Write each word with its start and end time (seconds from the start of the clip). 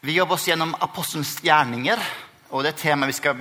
Vi 0.00 0.12
jobber 0.14 0.36
oss 0.36 0.44
gjennom 0.46 0.76
apostelens 0.78 1.40
gjerninger. 1.42 1.98
og 2.54 2.62
Det 2.62 2.68
er 2.68 2.74
et 2.76 2.82
tema 2.84 3.06
vi 3.10 3.16
skal 3.16 3.40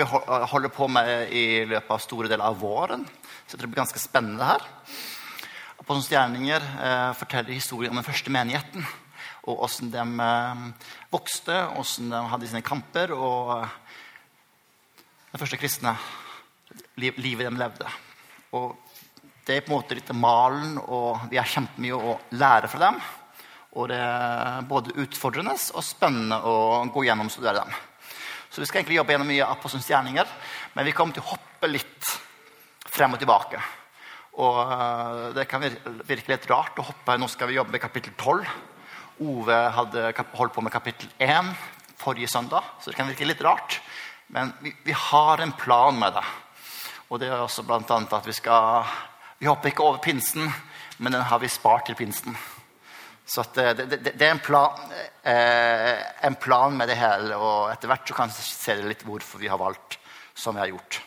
holde 0.50 0.72
på 0.74 0.88
med 0.90 1.30
i 1.30 1.66
løpet 1.70 1.92
av 1.94 2.00
store 2.02 2.32
deler 2.32 2.48
av 2.48 2.58
våren. 2.58 3.04
Så 3.46 3.54
jeg 3.54 3.60
tror 3.60 3.68
det 3.68 3.74
blir 3.76 3.82
ganske 3.84 4.02
spennende 4.02 4.48
her. 4.48 4.66
Apostelens 5.78 6.10
gjerninger 6.10 6.66
eh, 6.66 7.12
forteller 7.20 7.54
historien 7.54 7.94
om 7.94 8.00
den 8.02 8.08
første 8.08 8.34
menigheten. 8.34 8.88
Og 9.46 9.62
åssen 9.68 9.94
de 9.94 10.02
eh, 10.02 10.66
vokste, 11.14 11.60
åssen 11.78 12.10
de 12.10 12.24
hadde 12.34 12.50
sine 12.50 12.64
kamper, 12.66 13.14
og 13.14 13.54
eh, 13.60 13.78
den 15.30 15.44
første 15.44 15.62
kristne 15.62 15.94
liv, 16.98 17.22
livet 17.22 17.52
de 17.52 17.62
levde. 17.62 17.94
Og 18.58 18.74
det 19.46 19.60
er 19.60 19.62
på 19.62 19.76
en 19.76 19.78
måte 19.78 20.02
litt 20.02 20.10
malen, 20.10 20.82
og 20.82 21.30
vi 21.30 21.38
har 21.38 21.54
kjempemye 21.54 22.02
å 22.02 22.18
lære 22.34 22.74
fra 22.74 22.88
dem. 22.88 23.02
Og 23.78 23.90
det 23.92 23.98
er 24.02 24.66
både 24.68 24.96
utfordrende 25.04 25.54
og 25.54 25.86
spennende 25.86 26.40
å 26.42 26.84
gå 26.94 27.06
gjennom 27.06 27.30
og 27.30 27.34
studere 27.34 27.62
dem. 27.62 27.76
Så 28.50 28.64
vi 28.64 28.70
skal 28.70 28.82
egentlig 28.82 28.98
jobbe 28.98 29.14
gjennom 29.14 29.30
mye 29.30 29.50
apostelens 29.50 29.90
gjerninger, 29.92 30.30
men 30.74 30.88
vi 30.88 30.94
kommer 30.98 31.14
til 31.14 31.26
å 31.26 31.34
hoppe 31.36 31.70
litt 31.70 32.14
frem 32.90 33.14
og 33.14 33.22
tilbake. 33.22 33.62
Og 34.42 34.58
øh, 34.62 35.22
det 35.38 35.46
kan 35.50 35.62
virke 35.62 36.32
litt 36.32 36.50
rart 36.50 36.80
å 36.82 36.88
hoppe. 36.88 37.18
Nå 37.18 37.30
skal 37.30 37.52
vi 37.52 37.58
jobbe 37.58 37.76
med 37.76 37.84
kapittel 37.84 38.16
12. 38.18 38.50
Ove 39.28 39.60
hadde 39.74 40.12
holdt 40.38 40.56
på 40.56 40.64
med 40.66 40.74
kapittel 40.74 41.10
1 41.22 41.54
forrige 41.98 42.30
søndag, 42.30 42.66
så 42.80 42.92
det 42.92 42.98
kan 42.98 43.10
virke 43.10 43.26
litt 43.26 43.42
rart. 43.46 43.80
Men 44.34 44.54
vi, 44.62 44.74
vi 44.86 44.94
har 44.94 45.42
en 45.42 45.54
plan 45.58 45.98
med 45.98 46.18
det. 46.18 46.26
Og 47.10 47.22
det 47.22 47.30
er 47.30 47.42
også 47.42 47.66
blant 47.66 47.90
annet 47.94 48.14
at 48.14 48.28
vi 48.28 48.36
skal 48.36 48.86
Vi 49.38 49.46
hopper 49.46 49.70
ikke 49.70 49.86
over 49.86 50.00
pinsen, 50.02 50.50
men 50.98 51.14
den 51.14 51.22
har 51.22 51.38
vi 51.38 51.50
spart 51.50 51.86
til 51.86 51.96
pinsen. 51.96 52.34
Så 53.28 53.44
det, 53.54 53.74
det, 53.76 53.86
det, 53.92 54.14
det 54.16 54.24
er 54.24 54.32
en 54.32 54.40
plan, 54.40 54.94
eh, 55.28 55.98
en 56.24 56.38
plan 56.40 56.78
med 56.78 56.88
det 56.88 56.96
hele, 56.96 57.36
og 57.36 57.74
etter 57.74 57.92
hvert 57.92 58.08
så 58.08 58.16
kan 58.16 58.32
vi 58.32 58.46
se 58.48 58.76
litt 58.80 59.04
hvorfor 59.04 59.42
vi 59.42 59.50
har 59.52 59.60
valgt 59.60 60.00
som 60.38 60.56
vi 60.56 60.64
har 60.64 60.72
gjort. 60.72 61.02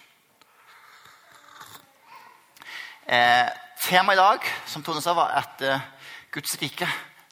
Eh, 3.09 3.49
Temaet 3.81 4.19
i 4.19 4.21
dag 4.21 4.51
som 4.69 4.85
Tone 4.85 5.01
sa, 5.01 5.15
var 5.17 5.33
at 5.41 5.65
eh, 5.65 5.87
Guds 6.31 6.59
rike 6.61 6.87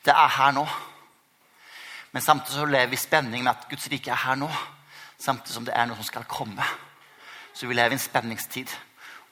det 0.06 0.14
er 0.14 0.30
her 0.38 0.54
nå. 0.56 0.64
Men 2.16 2.24
samtidig 2.24 2.56
så 2.56 2.66
lever 2.66 2.88
vi 2.88 2.96
i 2.96 3.02
spenning 3.02 3.44
med 3.44 3.52
at 3.52 3.68
Guds 3.68 3.90
rike 3.92 4.10
er 4.10 4.22
her 4.24 4.38
nå. 4.40 4.48
Samtidig 5.20 5.54
som 5.54 5.66
det 5.68 5.74
er 5.76 5.86
noe 5.90 5.98
som 5.98 6.08
skal 6.08 6.24
komme. 6.30 6.64
Så 7.52 7.68
vi 7.68 7.76
lever 7.76 7.92
i 7.92 7.98
en 7.98 8.02
spenningstid. 8.02 8.72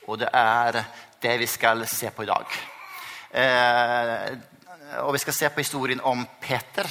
Og 0.06 0.20
det 0.20 0.28
er 0.36 0.82
det 1.22 1.38
vi 1.40 1.48
skal 1.48 1.86
se 1.88 2.10
på 2.12 2.26
i 2.26 2.28
dag. 2.28 2.58
Eh, 3.32 4.36
og 4.86 5.12
vi 5.16 5.18
skal 5.18 5.34
se 5.34 5.48
på 5.50 5.62
historien 5.62 6.00
om 6.06 6.22
Peter. 6.40 6.86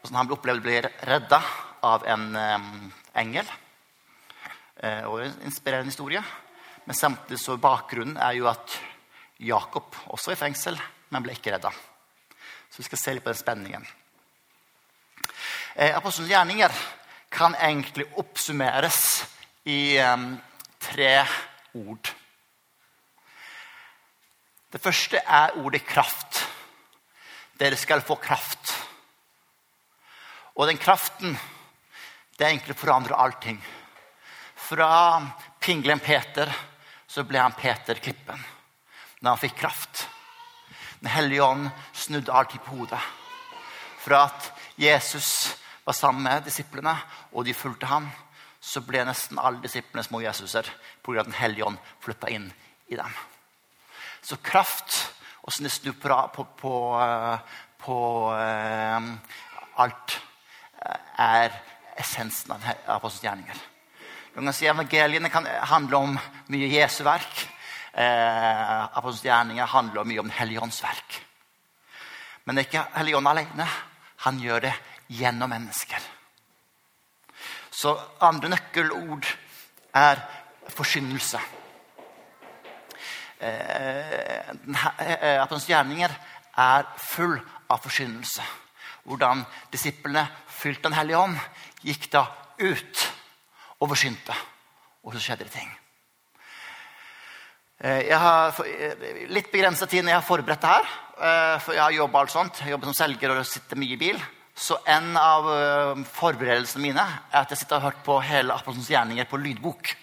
Hvordan 0.00 0.16
han 0.16 0.28
opplevde 0.28 0.38
opplevd 0.38 0.62
å 0.62 0.64
bli 0.64 0.78
redda 1.10 1.40
av 1.84 2.06
en 2.08 2.28
eh, 2.38 2.68
engel. 3.20 3.50
Eh, 4.80 5.04
og 5.04 5.20
en 5.26 5.34
inspirerende 5.48 5.92
historie. 5.92 6.22
Men 6.86 6.96
samtidig 6.96 7.40
så 7.42 7.58
bakgrunnen 7.60 8.16
er 8.16 8.38
jo 8.38 8.48
at 8.48 8.78
Jakob 9.44 9.96
også 10.08 10.32
er 10.32 10.38
i 10.38 10.40
fengsel, 10.40 10.78
men 11.12 11.24
ble 11.24 11.34
ikke 11.36 11.52
redda. 11.52 11.72
Så 12.70 12.80
vi 12.80 12.86
skal 12.88 13.02
se 13.02 13.14
litt 13.16 13.26
på 13.26 13.32
den 13.32 13.40
spenningen. 13.42 13.84
Eh, 15.76 15.92
gjerninger 16.30 16.72
kan 17.30 17.58
egentlig 17.60 18.08
oppsummeres 18.16 19.02
i 19.68 19.98
eh, 20.00 20.24
tre 20.80 21.12
ord. 21.76 22.14
Det 24.68 24.80
første 24.84 25.20
er 25.24 25.54
ordet 25.56 25.80
kraft. 25.88 26.37
Dere 27.58 27.76
skal 27.76 28.04
få 28.06 28.14
kraft. 28.22 28.74
Og 30.54 30.66
den 30.66 30.78
kraften, 30.78 31.34
det 32.36 32.44
er 32.44 32.52
egentlig 32.52 32.76
forandrer 32.78 33.18
allting. 33.18 33.58
Fra 34.54 35.22
pingelen 35.62 35.98
Peter 36.02 36.52
så 37.06 37.24
ble 37.26 37.40
han 37.42 37.56
Peter 37.58 37.98
Klippen. 37.98 38.44
da 39.20 39.32
han 39.32 39.38
fikk 39.38 39.56
kraft. 39.58 40.06
Den 41.00 41.10
hellige 41.10 41.42
ånd 41.42 41.70
snudde 41.92 42.32
allting 42.32 42.62
på 42.62 42.76
hodet. 42.76 43.00
Fra 43.98 44.24
at 44.28 44.52
Jesus 44.78 45.56
var 45.84 45.92
sammen 45.92 46.22
med 46.22 46.44
disiplene, 46.46 46.94
og 47.32 47.44
de 47.44 47.54
fulgte 47.54 47.86
ham, 47.90 48.06
så 48.60 48.80
ble 48.86 49.02
nesten 49.06 49.38
alle 49.38 49.62
disiplene 49.62 50.04
små 50.06 50.20
Jesuser 50.22 50.70
pga. 51.02 51.20
at 51.20 51.26
Den 51.26 51.40
hellige 51.40 51.64
ånd 51.64 51.78
flytta 52.00 52.28
inn 52.30 52.52
i 52.86 52.96
dem. 52.96 53.14
Så 54.22 54.36
kraft, 54.36 55.14
åssen 55.48 55.64
det 55.64 55.70
snur 55.70 55.92
på, 55.92 56.30
på, 56.34 56.44
på, 56.44 57.00
eh, 57.00 57.38
på 57.80 57.98
eh, 58.36 59.00
alt, 59.80 60.20
eh, 60.84 60.98
er 61.24 61.54
essensen 61.96 62.52
av 62.52 62.66
apostelens 62.98 63.24
gjerninger. 63.24 63.62
Du 64.34 64.42
kan 64.42 64.52
si 64.52 64.68
Evangeliene 64.68 65.30
kan 65.32 65.48
handle 65.72 66.02
om 66.04 66.18
mye 66.52 66.68
Jesu 66.68 67.00
verk. 67.06 67.46
Eh, 67.92 68.82
apostelens 68.92 69.24
gjerninger 69.24 69.72
handler 69.72 70.04
mye 70.04 70.20
om 70.20 70.28
Den 70.28 70.70
verk. 70.82 71.22
Men 72.44 72.54
det 72.54 72.62
er 72.62 72.68
ikke 72.68 72.98
Hellige 72.98 73.16
alene. 73.32 73.68
Han 74.28 74.40
gjør 74.40 74.60
det 74.60 74.74
gjennom 75.08 75.50
mennesker. 75.50 76.00
Så 77.70 77.96
andre 78.20 78.48
nøkkelord 78.52 79.24
er 79.94 80.20
forkynnelse. 80.68 81.40
Eh, 83.40 84.50
eh, 84.98 85.58
gjerninger 85.68 86.10
er 86.58 86.86
full 86.98 87.36
av 87.70 87.82
forkynnelse. 87.84 88.42
Hvordan 89.08 89.44
disiplene, 89.72 90.26
fylt 90.48 90.82
Den 90.82 90.92
hellige 90.92 91.18
ånd, 91.18 91.38
gikk 91.82 92.10
da 92.10 92.26
ut 92.58 93.04
og 93.80 93.88
forkynte. 93.92 94.34
Og 95.04 95.14
så 95.14 95.20
skjedde 95.22 95.44
det 95.46 95.52
ting. 95.52 95.70
Eh, 97.80 98.08
Jeg 98.08 98.18
har 98.18 98.58
eh, 98.66 99.28
litt 99.30 99.52
begrensa 99.52 99.86
tid 99.86 100.02
når 100.02 100.10
jeg 100.16 100.20
har 100.20 100.26
forberedt 100.26 100.60
det 100.60 100.68
her. 100.74 100.90
eh, 101.18 101.58
For 101.60 101.74
jeg 101.74 101.82
har 101.82 101.92
jobba 101.92 102.26
som 102.26 102.50
selger 102.50 103.30
og 103.30 103.46
sitter 103.46 103.76
mye 103.76 103.94
i 103.94 103.96
bil. 103.96 104.20
Så 104.58 104.80
en 104.86 105.16
av 105.16 105.46
eh, 105.46 106.04
forberedelsene 106.18 106.82
mine 106.82 107.06
er 107.30 107.40
at 107.44 107.50
jeg 107.50 107.58
sitter 107.62 107.76
og 107.76 107.82
har 107.82 107.90
hørt 107.92 108.04
på 108.04 108.20
hele 108.26 108.52
Apostelens 108.52 108.90
gjerninger 108.90 109.24
på 109.30 109.38
lydbok. 109.38 109.94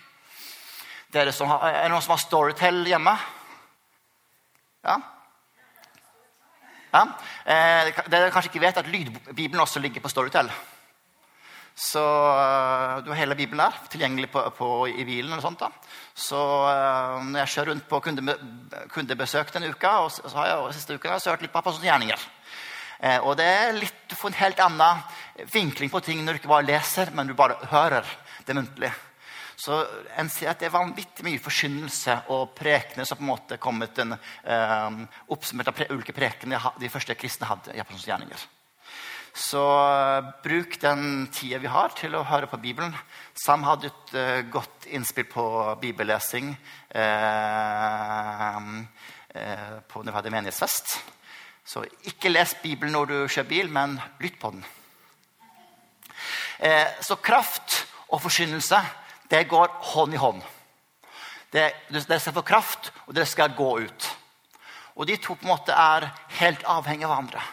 Dere 1.16 1.32
som 1.32 1.48
har, 1.48 1.62
er 1.70 1.86
det 1.86 1.92
noen 1.94 2.04
som 2.04 2.12
har 2.12 2.20
Storytel 2.20 2.82
hjemme? 2.90 3.12
Ja? 4.84 4.96
ja. 6.92 7.04
Eh, 7.48 7.92
Dere 8.12 8.32
kanskje 8.34 8.52
ikke 8.52 8.64
vet 8.66 8.80
at 8.82 8.90
lydbibelen 8.92 9.64
også 9.64 9.80
ligger 9.80 10.04
på 10.04 10.12
Storytel. 10.12 10.52
Så 11.76 12.04
øh, 12.04 13.06
du 13.06 13.10
har 13.12 13.20
hele 13.20 13.36
Bibelen 13.36 13.64
der, 13.64 13.80
tilgjengelig 13.92 14.30
på, 14.32 14.44
på, 14.58 14.68
i 14.88 15.04
bilen. 15.08 15.32
eller 15.32 15.44
sånt 15.44 15.64
da. 15.64 15.72
Så 16.16 16.40
øh, 16.72 17.24
når 17.32 17.40
jeg 17.40 17.54
kjører 17.54 17.72
rundt 17.72 17.88
på 17.90 18.00
kunde, 18.00 18.38
kundebesøk 18.92 19.56
denne 19.56 19.72
uka, 19.72 19.98
og 20.04 20.12
så 20.12 20.28
så 20.28 20.38
har 20.38 20.52
jeg 20.52 20.62
og 20.68 20.76
siste 20.76 20.96
uka 20.96 21.10
har 21.10 21.20
jeg 21.20 21.32
hørt 21.32 21.48
litt 21.48 21.56
på 21.56 21.64
Apostelens 21.64 21.90
gjerninger. 21.92 22.30
Eh, 23.00 23.20
og 23.24 23.36
det 23.40 23.48
er 23.48 23.76
litt, 23.80 24.04
Du 24.10 24.16
får 24.16 24.34
en 24.34 24.42
helt 24.44 24.60
annen 24.60 25.04
vinkling 25.52 25.92
på 25.92 26.00
ting 26.00 26.24
når 26.24 26.34
du 26.34 26.44
ikke 26.44 26.56
bare 26.56 26.68
leser, 26.68 27.12
men 27.12 27.28
du 27.28 27.34
bare 27.34 27.60
hører 27.72 28.04
det 28.48 28.56
muntlig. 28.56 28.92
Så 29.56 29.80
en 30.20 30.30
ser 30.30 30.52
at 30.52 30.60
det 30.60 30.68
er 30.70 30.76
vanvittig 30.76 31.26
mye 31.26 31.42
forkynnelse 31.42 32.18
og 32.36 32.52
prekener 32.58 33.08
som 33.08 33.20
på 33.20 33.24
en 33.24 33.32
måte 33.32 33.56
er 33.56 33.64
kommet 33.64 34.02
en, 34.04 34.18
eh, 34.44 35.00
oppsummert 35.32 35.72
av 35.72 35.78
pre, 35.78 35.88
ulike 35.92 36.16
prekener 36.16 36.72
de 36.80 36.92
første 36.92 37.16
kristne 37.16 37.48
hadde 37.50 37.76
i 37.76 37.80
Apostelens 37.80 38.10
gjerninger. 38.12 38.46
Så 39.36 39.60
uh, 39.60 40.30
bruk 40.40 40.78
den 40.80 41.26
tida 41.36 41.58
vi 41.60 41.68
har, 41.68 41.92
til 41.92 42.14
å 42.16 42.24
høre 42.24 42.48
på 42.48 42.60
Bibelen. 42.64 42.94
Sam 43.36 43.66
hadde 43.68 43.90
et 43.90 44.14
uh, 44.16 44.48
godt 44.48 44.88
innspill 44.88 45.28
på 45.28 45.44
bibellesing 45.82 46.54
eh, 46.96 48.58
eh, 49.36 49.76
på 49.88 50.04
når 50.04 50.12
vi 50.12 50.16
hadde 50.16 50.34
menighetsfest. 50.34 50.96
Så 51.66 51.84
ikke 52.08 52.32
les 52.32 52.56
Bibelen 52.62 52.94
når 52.96 53.12
du 53.12 53.18
kjører 53.28 53.50
bil, 53.50 53.72
men 53.74 53.98
lytt 54.22 54.38
på 54.40 54.54
den. 54.54 54.66
Eh, 56.60 56.88
så 57.02 57.18
kraft 57.20 57.82
og 58.14 58.22
forkynnelse, 58.24 58.80
det 59.30 59.48
går 59.50 59.68
hånd 59.94 60.14
i 60.14 60.22
hånd. 60.22 60.42
Dere 61.54 62.20
skal 62.20 62.36
få 62.36 62.44
kraft, 62.46 62.92
og 63.08 63.16
dere 63.16 63.26
skal 63.30 63.56
gå 63.56 63.70
ut. 63.86 64.10
Og 64.96 65.08
de 65.08 65.18
to 65.18 65.36
på 65.36 65.46
en 65.46 65.54
måte 65.54 65.76
er 65.76 66.08
helt 66.40 66.64
avhengige 66.64 67.08
av 67.08 67.14
hverandre. 67.14 67.44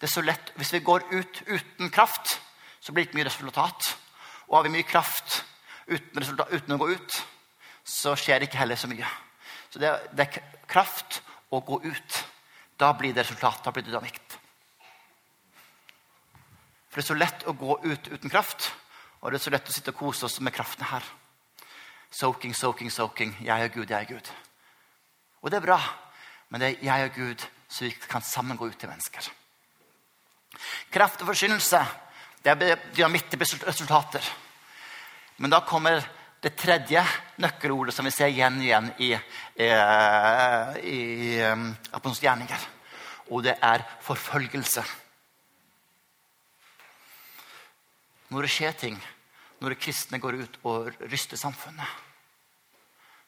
Det 0.00 0.06
er 0.06 0.12
så 0.12 0.22
lett, 0.22 0.52
Hvis 0.56 0.72
vi 0.72 0.80
går 0.80 1.02
ut 1.10 1.42
uten 1.46 1.90
kraft, 1.90 2.40
så 2.80 2.92
blir 2.92 3.04
det 3.04 3.08
ikke 3.08 3.18
mye 3.18 3.26
resultat. 3.26 3.96
Og 4.48 4.56
har 4.56 4.62
vi 4.62 4.76
mye 4.76 4.86
kraft 4.88 5.44
uten, 5.86 6.20
resultat, 6.20 6.52
uten 6.52 6.72
å 6.72 6.78
gå 6.78 6.88
ut, 6.88 7.22
så 7.84 8.14
skjer 8.16 8.38
det 8.38 8.48
ikke 8.48 8.58
heller 8.62 8.76
så 8.76 8.88
mye. 8.88 9.06
Så 9.70 9.78
det, 9.78 9.90
det 10.12 10.24
er 10.24 10.42
kraft 10.68 11.22
å 11.50 11.60
gå 11.60 11.80
ut. 11.84 12.24
Da 12.78 12.92
blir 12.92 13.12
det 13.12 13.24
resultat. 13.26 13.64
Da 13.64 13.72
blir 13.72 13.82
det 13.82 13.90
dynamikt. 13.90 14.38
For 16.88 17.00
det 17.00 17.04
er 17.04 17.10
så 17.10 17.18
lett 17.18 17.46
å 17.46 17.56
gå 17.58 17.80
ut 17.84 18.08
uten 18.08 18.30
kraft, 18.30 18.70
og 19.20 19.30
det 19.30 19.38
er 19.38 19.44
så 19.44 19.52
lett 19.52 19.70
å 19.70 19.74
sitte 19.74 19.94
og 19.94 19.98
kose 19.98 20.26
oss 20.28 20.38
med 20.44 20.54
kraften 20.54 20.86
her. 20.86 21.04
Soaking, 22.10 22.54
soaking, 22.54 22.90
soaking. 22.90 23.34
Jeg 23.44 23.64
er 23.64 23.72
Gud, 23.74 23.90
jeg 23.90 23.98
er 23.98 24.08
Gud. 24.08 24.30
Og 25.42 25.50
det 25.50 25.58
er 25.58 25.66
bra, 25.66 25.78
men 26.48 26.62
det 26.62 26.70
er 26.70 26.84
jeg 26.86 27.08
og 27.08 27.18
Gud, 27.18 27.46
så 27.68 27.84
vi 27.84 27.90
kan 28.08 28.24
sammen 28.24 28.56
gå 28.56 28.68
ut 28.70 28.78
til 28.78 28.90
mennesker. 28.90 29.30
Kraft 30.90 31.22
og 31.22 31.28
forkynnelse 31.32 31.80
Det 32.42 32.50
er 32.50 32.56
resultater. 33.66 34.22
Men 35.36 35.50
da 35.50 35.60
kommer 35.66 36.00
det 36.40 36.54
tredje 36.56 37.02
nøkkelordet 37.42 37.94
som 37.94 38.06
vi 38.06 38.12
ser 38.14 38.30
igjen 38.30 38.60
og 38.60 38.64
igjen 38.64 38.90
i, 38.98 39.10
i, 39.58 39.68
i, 40.86 41.00
i 41.34 41.42
um, 41.50 41.74
gjerninger. 42.22 42.66
Og 43.34 43.42
det 43.42 43.56
er 43.60 43.82
forfølgelse. 44.06 44.84
Når 48.28 48.44
det 48.44 48.52
skjer 48.52 48.76
ting, 48.76 48.98
når 49.60 49.74
det 49.74 49.80
kristne 49.80 50.20
går 50.20 50.42
ut 50.42 50.58
og 50.68 50.90
ryster 51.08 51.40
samfunnet, 51.40 51.88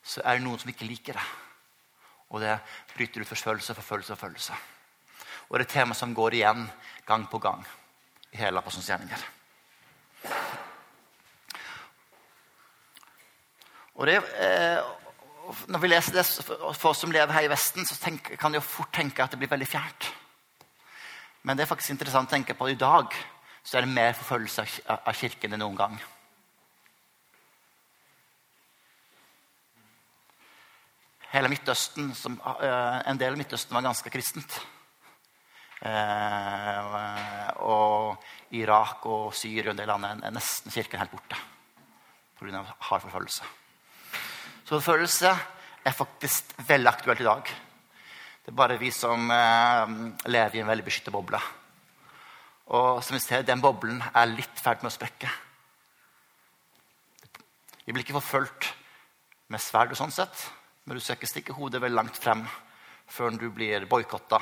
så 0.02 0.23
er 0.25 0.37
det 0.37 0.44
noen 0.44 0.61
som 0.61 0.70
ikke 0.73 0.88
liker 0.88 1.17
det. 1.17 1.26
Og 2.31 2.41
det 2.44 2.55
bryter 2.94 3.25
ut 3.25 3.29
forfølgelse, 3.29 3.75
forfølgelse, 3.75 4.14
forfølgelse. 4.14 4.58
Og 5.49 5.58
det 5.58 5.64
er 5.64 5.67
et 5.67 5.75
tema 5.75 5.97
som 5.99 6.14
går 6.14 6.37
igjen 6.38 6.69
gang 7.08 7.26
på 7.31 7.41
gang 7.43 7.64
i 8.31 8.38
hele 8.38 8.61
Apostlens 8.61 8.88
gjerninger. 8.93 9.25
Og 13.99 14.06
det, 14.06 14.17
eh, 14.17 14.79
når 15.67 15.82
vi 15.82 15.91
leser 15.91 16.14
det 16.14 16.25
for 16.25 16.93
oss 16.93 17.02
som 17.02 17.12
lever 17.12 17.35
her 17.35 17.49
i 17.49 17.50
Vesten, 17.50 17.85
så 17.85 17.99
tenk, 18.00 18.37
kan 18.38 18.52
de 18.52 18.61
jo 18.61 18.64
fort 18.64 18.93
tenke 18.94 19.25
at 19.25 19.35
det 19.35 19.41
blir 19.41 19.50
veldig 19.50 19.69
fjernt. 19.69 20.12
Men 21.43 21.56
det 21.56 21.64
er 21.64 21.73
faktisk 21.73 21.97
interessant 21.97 22.31
å 22.31 22.37
tenke 22.37 22.55
på 22.55 22.69
i 22.70 22.79
dag 22.79 23.17
så 23.62 23.78
er 23.78 23.86
det 23.86 23.92
mer 23.92 24.16
forfølgelse 24.18 24.64
av 24.96 25.14
kirken 25.16 25.54
enn 25.54 25.62
noen 25.62 25.78
gang. 25.78 26.00
Hele 31.30 31.50
Midtøsten, 31.52 32.10
som, 32.18 32.40
uh, 32.42 33.02
En 33.06 33.18
del 33.18 33.32
av 33.32 33.38
Midtøsten 33.38 33.74
var 33.74 33.86
ganske 33.86 34.10
kristent. 34.10 34.58
Uh, 35.80 37.46
og 37.62 38.24
Irak 38.58 39.06
og 39.06 39.30
Syria 39.34 39.70
og 39.70 39.74
en 39.76 39.80
del 39.80 39.88
land 39.88 40.24
er 40.26 40.34
nesten 40.34 40.74
kirken 40.74 41.00
helt 41.00 41.14
borte 41.14 41.38
pga. 42.40 42.64
hard 42.78 43.02
forfølgelse. 43.02 43.44
Så 44.64 44.80
forfølgelse 44.80 45.30
er 45.84 45.92
faktisk 45.92 46.54
veldig 46.68 46.88
aktuelt 46.88 47.20
i 47.20 47.24
dag. 47.24 47.42
Det 48.44 48.52
er 48.52 48.56
bare 48.56 48.78
vi 48.78 48.90
som 48.90 49.30
eh, 49.30 49.90
lever 50.26 50.56
i 50.56 50.60
en 50.60 50.70
veldig 50.70 50.84
beskyttet 50.84 51.12
boble. 51.12 51.40
Og 52.70 53.02
som 53.02 53.17
vi 53.17 53.22
ser, 53.22 53.43
den 53.43 53.62
boblen 53.62 53.99
er 54.14 54.31
litt 54.31 54.61
i 54.61 54.62
ferd 54.62 54.84
med 54.84 54.93
å 54.93 54.94
sprekke. 54.94 55.31
Vi 57.82 57.94
blir 57.94 58.05
ikke 58.05 58.19
forfulgt 58.20 58.69
med 59.50 59.62
sverd, 59.62 59.90
og 59.90 59.99
sånn 59.99 60.14
sett, 60.14 60.44
men 60.84 60.94
du 60.94 61.02
skal 61.02 61.19
ikke 61.19 61.31
stikke 61.31 61.56
hodet 61.56 61.81
veldig 61.82 61.99
langt 61.99 62.20
frem 62.22 62.44
før 63.11 63.34
du 63.34 63.49
blir 63.50 63.88
boikotta. 63.90 64.38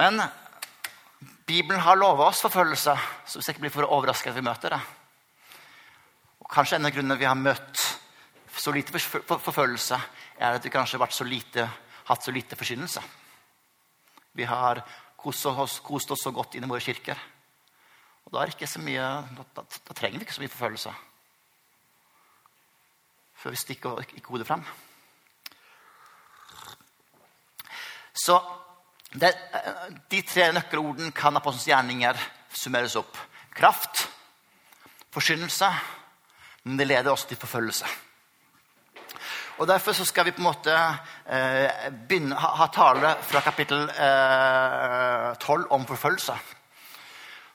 Men 0.00 0.22
Bibelen 1.44 1.82
har 1.84 1.98
lova 2.00 2.30
oss 2.30 2.40
forfølgelse, 2.40 2.96
så 3.26 3.38
vi 3.38 3.44
skal 3.44 3.56
ikke 3.56 3.66
bli 3.66 3.74
for 3.74 3.92
overrasket 3.92 4.32
at 4.32 4.38
vi 4.38 4.46
møter 4.46 4.72
det. 4.72 4.80
Kanskje 6.50 6.80
en 6.80 6.88
av 6.88 6.94
grunnene 6.94 7.20
vi 7.20 7.28
har 7.28 7.36
møtt 7.38 7.84
så 8.56 8.72
lite 8.72 8.96
forfølgelse, 8.96 9.98
er 10.40 10.56
at 10.56 10.64
vi 10.64 10.72
kanskje 10.72 10.96
har 10.96 11.04
hatt 11.04 12.24
så 12.24 12.32
lite 12.32 12.56
forkynnelse. 12.56 13.02
Vi 14.36 14.46
har 14.46 14.82
kost 15.20 15.46
oss, 15.46 15.80
kost 15.84 16.10
oss, 16.10 16.22
så 16.24 16.32
godt 16.34 16.56
inn 16.56 16.64
i 16.64 16.70
våre 16.70 16.84
kirker. 16.84 17.18
Og 18.26 18.34
da, 18.34 18.44
mye, 18.84 19.06
da, 19.36 19.46
da, 19.56 19.94
trenger 19.94 20.20
vi 20.20 20.26
ikke 20.26 20.36
så 20.36 20.44
mye 20.44 20.52
forfølgelse. 20.52 20.92
Før 23.40 23.54
vi 23.54 23.60
stikker 23.60 24.02
ikke 24.04 24.28
hodet 24.30 24.46
frem. 24.46 24.64
Så 28.20 28.36
det, 29.16 29.32
de 30.12 30.20
tre 30.22 30.50
nøkkelordene 30.54 31.14
kan 31.16 31.36
apostelens 31.36 31.70
gjerninger 31.70 32.20
summeres 32.54 32.94
opp. 33.00 33.16
Kraft, 33.56 34.04
forsynelse, 35.10 35.72
men 36.64 36.78
det 36.78 36.86
leder 36.86 37.10
også 37.10 37.32
til 37.32 37.40
forfølgelse. 37.40 37.88
Og 39.60 39.66
Derfor 39.68 39.92
så 39.92 40.06
skal 40.08 40.24
vi 40.24 40.32
på 40.32 40.40
en 40.40 40.46
måte 40.48 40.72
eh, 40.72 41.90
begynne, 42.08 42.32
ha, 42.32 42.54
ha, 42.62 42.66
tale 42.72 43.10
fra 43.28 43.42
kapittel 43.44 43.82
eh, 43.92 45.26
12 45.36 45.66
om 45.76 45.84
forfølgelse. 45.84 46.36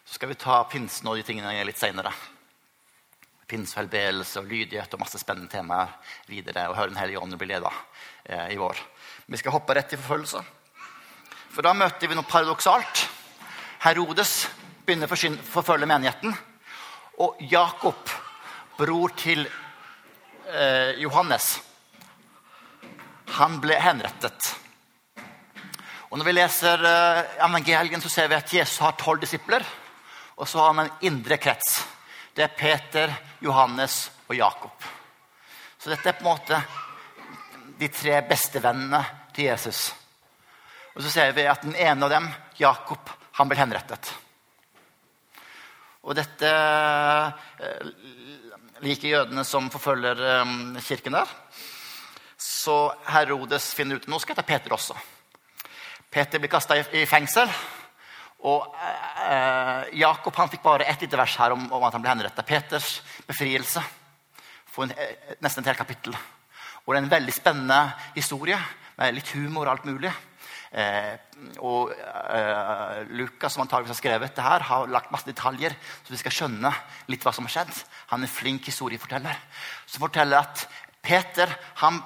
Så 0.05 0.19
skal 0.19 0.29
vi 0.29 0.37
ta 0.37 0.59
pinsen 0.69 1.09
og 1.09 1.17
de 1.17 1.25
tingene 1.25 1.63
litt 1.65 1.81
seinere. 1.81 2.11
Pinsehelbredelse 3.49 4.43
og 4.43 4.53
lydighet 4.53 4.93
og 4.93 5.01
masse 5.01 5.17
spennende 5.17 5.49
temaer 5.49 5.97
videre. 6.29 6.67
Og 6.69 6.77
høre 6.77 6.93
Den 6.93 7.01
hellige 7.01 7.25
ånd 7.25 7.39
bli 7.41 7.49
leda 7.55 7.73
eh, 8.21 8.53
i 8.53 8.61
vår. 8.61 8.85
Vi 9.25 9.41
skal 9.41 9.57
hoppe 9.57 9.73
rett 9.73 9.89
til 9.89 10.03
forfølgelse. 10.03 10.45
For 11.57 11.65
da 11.65 11.73
møter 11.73 12.05
vi 12.05 12.21
noe 12.21 12.29
paradoksalt. 12.29 13.07
Herodes 13.81 14.43
begynner 14.85 15.09
å 15.09 15.37
forfølge 15.57 15.89
menigheten. 15.89 16.37
Og 17.17 17.41
Jakob 17.49 18.13
bror 18.77 19.17
til 19.17 19.47
eh, 19.47 20.99
Johannes, 21.01 21.55
han 23.37 23.57
ble 23.63 23.77
henrettet. 23.81 24.51
Og 26.09 26.19
Når 26.19 26.27
vi 26.27 26.35
leser 26.35 26.85
eh, 26.87 27.33
evangelien, 27.43 28.01
så 28.01 28.09
ser 28.09 28.29
vi 28.31 28.37
at 28.37 28.53
Jesus 28.53 28.79
har 28.83 28.95
tolv 28.99 29.19
disipler. 29.23 29.65
Og 30.35 30.47
så 30.47 30.61
har 30.61 30.73
han 30.73 30.85
en 30.85 31.07
indre 31.09 31.37
krets. 31.41 31.81
Det 32.35 32.43
er 32.43 32.55
Peter, 32.55 33.13
Johannes 33.43 34.09
og 34.27 34.35
Jakob. 34.37 34.85
Så 35.79 35.91
dette 35.91 36.09
er 36.09 36.17
på 36.17 36.25
en 36.25 36.31
måte 36.31 36.59
de 37.79 37.89
tre 37.91 38.21
bestevennene 38.27 39.01
til 39.35 39.49
Jesus. 39.49 39.89
Og 40.95 41.03
så 41.03 41.11
ser 41.11 41.33
vi 41.35 41.47
at 41.51 41.63
den 41.65 41.75
ene 41.75 42.07
av 42.07 42.13
dem, 42.13 42.29
Jakob, 42.59 43.11
han 43.35 43.51
ble 43.51 43.59
henrettet. 43.59 44.13
Og 46.05 46.15
dette 46.15 46.47
eh, 46.47 47.89
liker 48.85 49.09
jødene 49.09 49.43
som 49.47 49.71
forfølger 49.73 50.21
um, 50.43 50.75
kirken 50.83 51.17
der. 51.17 51.31
Så 52.65 52.75
Herodes 53.13 53.73
finner 53.77 53.99
ut 53.99 54.07
nå 54.09 54.17
skal 54.21 54.33
jeg 54.33 54.41
ta 54.41 54.47
Peter 54.47 54.73
også. 54.73 54.95
Peter 56.09 56.41
blir 56.41 56.49
kasta 56.49 56.77
i, 56.79 57.03
fengsel. 57.09 57.49
Og 58.45 58.77
eh, 58.77 59.91
Jakob 59.99 60.35
han 60.39 60.49
fikk 60.49 60.63
bare 60.63 60.87
ett 60.89 61.01
lite 61.01 61.17
vers 61.19 61.35
her 61.41 61.53
om, 61.53 61.65
om 61.73 61.83
at 61.85 61.93
han 61.95 62.03
ble 62.03 62.13
henretta. 62.13 62.45
Peters 62.45 62.99
befrielse 63.27 63.83
får 64.73 64.93
eh, 64.93 65.35
nesten 65.43 65.63
et 65.63 65.71
helt 65.71 65.81
kapittel. 65.81 66.17
Og 66.85 66.93
det 66.93 66.99
er 66.99 67.03
en 67.03 67.13
veldig 67.15 67.35
spennende 67.35 67.81
historie 68.15 68.57
med 68.97 69.17
litt 69.17 69.33
humor 69.35 69.65
og 69.65 69.75
alt 69.75 69.87
mulig. 69.89 70.13
Eh, 70.75 71.13
og 71.65 71.93
eh, 71.93 73.01
Lukas, 73.17 73.55
som 73.55 73.65
antageligvis 73.65 73.95
har 73.95 74.01
skrevet 74.01 74.29
dette, 74.29 74.45
her, 74.45 74.65
har 74.69 74.89
lagt 74.93 75.13
masse 75.13 75.29
detaljer, 75.29 75.75
så 76.05 76.13
vi 76.13 76.21
skal 76.21 76.37
skjønne 76.37 76.73
litt 77.11 77.25
hva 77.25 77.33
som 77.35 77.49
har 77.49 77.59
skjedd. 77.59 77.73
Han 78.13 78.23
er 78.23 78.29
en 78.29 78.35
flink 78.37 78.69
historieforteller. 78.69 79.41
Som 79.89 80.05
forteller 80.05 80.41
at 80.41 80.67
Peter 81.05 81.51
han 81.81 81.99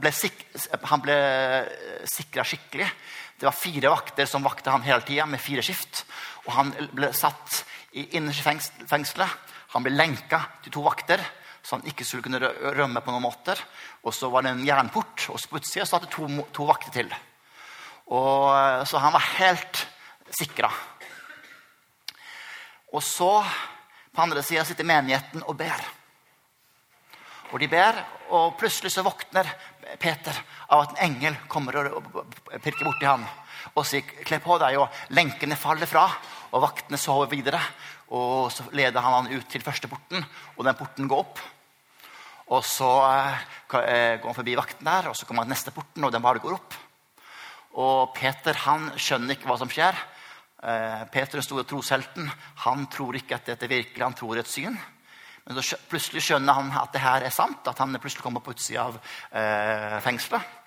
ble, 0.00 0.12
sik 0.16 0.46
han 0.88 1.04
ble 1.04 1.18
sikra 2.08 2.44
skikkelig. 2.48 2.88
Det 3.38 3.48
var 3.48 3.58
fire 3.58 3.92
vakter 3.92 4.28
som 4.30 4.44
vakte 4.46 4.72
han 4.72 4.84
hele 4.86 5.04
tida, 5.06 5.26
med 5.26 5.42
fire 5.42 5.64
skift. 5.64 6.04
Og 6.46 6.56
han 6.56 6.72
ble 6.94 7.12
satt 7.16 7.62
i 7.98 8.08
innerste 8.16 8.56
fengselet. 8.88 9.38
Han 9.76 9.84
ble 9.84 9.94
lenka 9.94 10.40
til 10.64 10.74
to 10.74 10.84
vakter 10.84 11.22
så 11.62 11.78
han 11.78 11.86
ikke 11.86 12.04
skulle 12.04 12.26
kunne 12.26 12.50
rømme 12.74 13.00
på 13.02 13.14
noen 13.14 13.22
måter. 13.22 13.60
Og 14.02 14.14
så 14.14 14.30
var 14.32 14.44
det 14.44 14.52
en 14.56 14.64
jernport, 14.66 15.28
og 15.30 15.38
på 15.48 15.60
utsida 15.60 15.86
satt 15.86 16.06
det 16.06 16.12
to, 16.14 16.26
to 16.54 16.66
vakter 16.66 16.94
til. 16.94 17.12
Og, 18.10 18.50
eh, 18.50 18.82
så 18.88 19.02
han 19.02 19.14
var 19.14 19.28
helt 19.38 19.84
sikra. 20.32 20.72
Og 22.92 23.02
så, 23.02 23.30
på 24.12 24.24
andre 24.24 24.42
sida, 24.44 24.64
sitter 24.66 24.88
menigheten 24.88 25.44
og 25.46 25.56
ber. 25.56 25.86
Og 27.52 27.60
de 27.60 27.68
ber, 27.68 27.98
og 28.32 28.54
plutselig 28.56 28.94
så 28.94 29.04
våkner 29.04 29.48
Peter 30.00 30.36
av 30.72 30.86
at 30.86 30.94
en 30.94 31.02
engel 31.10 31.36
kommer 31.52 31.76
og 31.92 32.06
pirker 32.64 32.86
borti 32.86 33.04
ham 33.04 33.26
og 33.76 33.84
sier 33.86 34.02
'kle 34.02 34.40
på 34.42 34.58
deg', 34.58 34.78
og 34.80 34.88
lenkene 35.14 35.56
faller 35.56 35.86
fra, 35.86 36.08
og 36.52 36.62
vaktene 36.62 36.98
sover 36.98 37.28
videre. 37.30 37.60
Og 38.10 38.50
så 38.52 38.64
leder 38.72 39.00
han 39.00 39.12
han 39.12 39.32
ut 39.32 39.48
til 39.48 39.62
første 39.62 39.88
porten, 39.88 40.24
og 40.56 40.64
den 40.64 40.74
porten 40.74 41.08
går 41.08 41.18
opp. 41.18 41.38
Og 42.48 42.64
så 42.64 42.90
eh, 43.70 44.18
går 44.20 44.26
han 44.26 44.34
forbi 44.34 44.56
vakten 44.56 44.84
der, 44.84 45.08
og 45.08 45.16
så 45.16 45.26
kommer 45.26 45.42
han 45.42 45.48
til 45.48 45.56
neste 45.56 45.70
porten, 45.70 46.04
og 46.04 46.12
den 46.12 46.22
bare 46.22 46.38
går 46.38 46.54
opp. 46.54 46.74
Og 47.74 48.14
Peter 48.14 48.52
han 48.66 48.90
skjønner 48.96 49.36
ikke 49.36 49.48
hva 49.48 49.56
som 49.58 49.70
skjer. 49.70 49.96
Eh, 50.62 51.04
Peter, 51.12 51.38
den 51.38 51.46
store 51.46 51.64
troshelten, 51.64 52.28
han 52.66 52.86
tror 52.92 53.16
ikke 53.16 53.38
at 53.38 53.46
dette 53.46 53.64
er 53.64 53.76
virkelig, 53.78 54.04
han 54.04 54.18
tror 54.18 54.36
et 54.36 54.50
syn. 54.50 54.76
Men 55.44 55.58
så 55.58 55.78
plutselig 55.90 56.22
skjønner 56.22 56.54
han 56.54 56.70
at 56.78 56.92
det 56.94 57.02
her 57.02 57.24
er 57.26 57.34
sant, 57.34 57.66
at 57.66 57.78
han 57.82 57.98
plutselig 57.98 58.22
kommer 58.22 58.44
på 58.44 58.54
utsida 58.54 58.84
av 58.86 58.98
eh, 58.98 59.98
fengselet. 60.04 60.58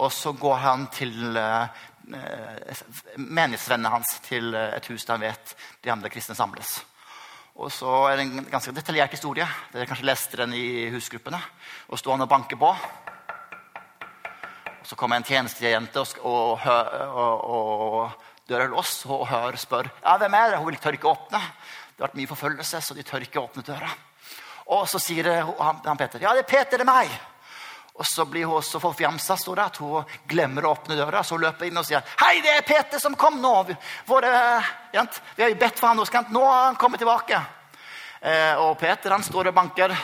Og 0.00 0.12
så 0.14 0.32
går 0.38 0.60
han 0.62 0.86
til 0.94 1.36
eh, 1.36 1.80
menighetsvennene 3.18 3.92
hans 3.92 4.14
til 4.24 4.54
eh, 4.54 4.76
et 4.78 4.86
hus 4.92 5.04
der 5.04 5.18
han 5.18 5.26
vet 5.26 5.54
de 5.82 5.92
andre 5.92 6.12
kristne 6.12 6.38
samles. 6.38 6.78
Og 7.60 7.72
så 7.74 7.90
er 8.08 8.16
det 8.16 8.28
en 8.28 8.46
ganske 8.48 8.72
detaljert 8.72 9.12
historie. 9.12 9.44
Dere 9.74 9.88
kanskje 9.88 10.06
leste 10.08 10.38
den 10.40 10.54
i 10.56 10.88
husgruppene. 10.94 11.40
Og 11.90 11.98
står 12.00 12.16
han 12.16 12.24
og 12.24 12.30
banker 12.30 12.56
på. 12.60 12.70
Og 14.80 14.86
Så 14.86 14.96
kommer 14.96 15.20
en 15.20 15.26
tjenestejente, 15.26 16.00
og, 16.00 16.16
og, 16.24 17.44
og, 17.50 18.22
Døra 18.48 18.64
er 18.64 18.72
låst, 18.72 19.04
og 19.06 19.28
Hør 19.30 19.54
spør 19.60 19.90
ja, 20.00 20.16
hvem 20.18 20.34
er 20.34 20.48
det. 20.50 20.56
Hun 20.58 20.70
vil 20.70 20.94
ikke 20.96 21.10
åpne. 21.12 21.38
Det 21.38 22.00
har 22.00 22.08
vært 22.08 22.16
mye 22.18 22.30
forfølgelse, 22.30 22.80
så 22.80 22.96
de 22.96 23.04
tør 23.06 23.26
ikke 23.26 23.42
åpne 23.42 23.62
døra. 23.66 23.90
Og 24.70 24.86
så 24.88 25.00
sier 25.02 25.26
han, 25.42 25.82
han 25.84 25.98
Peter 25.98 26.22
ja, 26.22 26.34
det 26.36 26.44
er 26.44 26.50
Peter, 26.50 26.78
det 26.78 26.86
er 26.86 26.90
meg. 26.90 27.10
Og 28.00 28.06
så 28.06 28.24
blir 28.24 28.46
hun 28.48 28.62
så 28.64 28.80
forfjamsa 28.80 29.36
at 29.60 29.76
hun 29.82 30.06
glemmer 30.30 30.64
å 30.64 30.70
åpne 30.72 30.96
døra. 30.96 31.24
Så 31.26 31.36
hun 31.36 31.44
løper 31.44 31.68
inn 31.68 31.76
og 31.76 31.84
sier 31.84 32.04
hei, 32.22 32.38
det 32.40 32.54
er 32.54 32.64
Peter 32.64 33.02
som 33.02 33.16
kom 33.18 33.40
nå. 33.42 33.54
Våre, 34.08 34.30
jent, 34.94 35.20
vi 35.36 35.44
har 35.44 35.52
jo 35.52 35.58
bedt 35.60 35.80
for 35.80 35.90
han, 35.90 36.30
nå 36.32 36.44
har 36.46 36.64
han 36.70 36.78
kommet 36.80 37.02
tilbake. 37.02 37.42
Eh, 38.20 38.54
og 38.62 38.78
Peter 38.80 39.12
han 39.12 39.26
står 39.26 39.50
og 39.50 39.58
banker. 39.58 39.96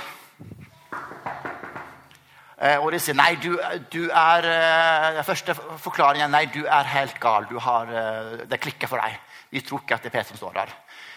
Eh, 2.56 2.76
og 2.80 2.90
de 2.92 3.00
sier 3.00 3.16
nei, 3.16 3.35
du, 3.40 3.54
du 3.92 4.06
er 4.08 4.50
eh, 4.50 5.25
første 5.25 5.56
forklaringen 5.80 6.32
nei, 6.32 6.46
du 6.52 6.64
er 6.64 6.92
helt 6.99 7.20
gal. 7.23 7.49
Har, 7.64 7.96
eh, 8.02 8.46
det 8.49 8.61
klikker 8.61 8.90
for 8.92 9.00
deg. 9.00 9.16
Vi 9.52 9.64
tror 9.64 9.85
ikke 9.85 9.96
at 9.96 10.04
det 10.04 10.12
er 10.12 10.18
Peter 10.18 10.35
som 10.35 10.42
står 10.42 10.56
der. 10.58 10.73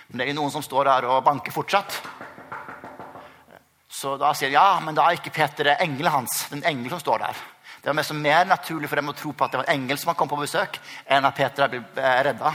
Men 0.10 0.20
det 0.20 0.26
er 0.26 0.34
jo 0.34 0.40
noen 0.42 0.54
som 0.54 0.64
står 0.64 0.94
der 0.94 1.12
og 1.12 1.24
banker 1.28 1.56
fortsatt. 1.56 2.00
Så 4.00 4.14
da 4.16 4.32
sier 4.38 4.48
de 4.48 4.56
ja, 4.56 4.80
men 4.80 4.96
da 4.96 5.10
er 5.10 5.18
ikke 5.18 5.34
Peter 5.36 5.68
det 5.68 5.80
engelen 5.84 6.14
hans. 6.14 6.46
den 6.50 6.64
engel 6.64 6.94
som 6.94 7.02
står 7.02 7.20
der. 7.26 7.40
Det 7.82 7.92
var 7.92 8.14
mer 8.16 8.46
naturlig 8.46 8.90
for 8.90 8.96
dem 8.96 9.12
å 9.12 9.16
tro 9.16 9.32
på 9.34 9.46
at 9.46 9.52
det 9.52 9.60
var 9.60 9.68
en 9.68 9.82
engel 9.82 9.98
som 10.00 10.16
kom 10.16 10.30
på 10.32 10.40
besøk, 10.40 10.80
enn 11.08 11.26
at 11.28 11.36
Peter 11.36 11.68
ble 11.68 11.82
eh, 11.96 12.20
redda. 12.30 12.54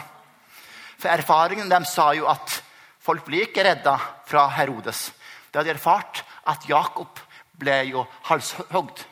For 0.96 1.08
erfaringen 1.12 1.68
deres 1.68 1.92
sa 1.92 2.12
jo 2.16 2.28
at 2.32 2.62
folk 3.04 3.26
blir 3.26 3.44
ikke 3.44 3.64
redda 3.64 3.96
fra 4.28 4.46
Herodes. 4.56 5.10
De 5.50 5.60
hadde 5.60 5.74
erfart 5.74 6.22
at 6.48 6.64
Jakob 6.68 7.20
ble 7.60 7.76
jo 7.90 8.06
halshogd. 8.30 9.04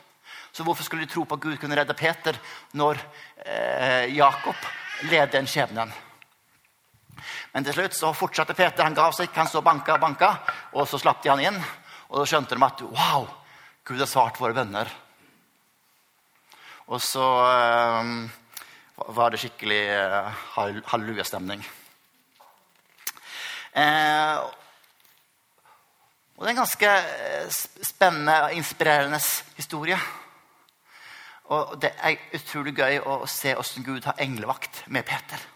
Så 0.53 0.65
hvorfor 0.65 0.85
skulle 0.85 1.05
de 1.05 1.13
tro 1.13 1.25
på 1.25 1.37
at 1.37 1.45
Gud 1.45 1.57
kunne 1.61 1.77
redde 1.77 1.97
Peter 1.97 2.37
når 2.77 2.97
eh, 3.45 4.09
Jakob 4.13 4.57
led 5.09 5.33
den 5.33 5.49
skjebnen? 5.49 5.93
Men 7.53 7.65
til 7.65 7.77
slutt 7.77 7.93
så 7.97 8.09
fortsatte 8.17 8.57
Peter. 8.57 8.85
Han 8.85 8.97
gav 8.97 9.13
seg 9.13 9.29
ikke. 9.29 9.43
Han 9.43 9.53
så 9.53 9.61
banka 9.65 9.97
og 9.97 10.01
banka, 10.01 10.33
og 10.73 10.89
så 10.89 10.97
slapp 11.01 11.21
de 11.21 11.29
han 11.29 11.45
inn. 11.45 11.63
Og 12.13 12.21
da 12.21 12.29
skjønte 12.29 12.53
de 12.53 12.61
at 12.61 12.81
wow, 12.85 13.23
Gud 13.89 13.97
har 13.97 14.09
svart 14.09 14.37
våre 14.37 14.53
bønner. 14.53 14.89
Og 16.93 17.01
så 17.01 17.25
eh, 17.41 18.11
var 19.17 19.33
det 19.33 19.39
skikkelig 19.41 19.79
eh, 19.95 20.43
hallelujastemning. 20.91 21.63
Eh, 23.73 24.43
og 26.37 26.45
det 26.45 26.51
er 26.51 26.53
en 26.53 26.61
ganske 26.61 26.91
eh, 26.91 27.57
spennende 27.89 28.37
og 28.43 28.53
inspirerende 28.59 29.19
historie. 29.57 29.97
Og 31.49 31.73
det 31.81 31.95
er 31.97 32.29
utrolig 32.37 32.75
gøy 32.77 33.01
å 33.09 33.23
se 33.25 33.55
hvordan 33.57 33.89
Gud 33.89 34.05
har 34.05 34.21
englevakt 34.21 34.83
med 34.93 35.09
Peter. 35.09 35.49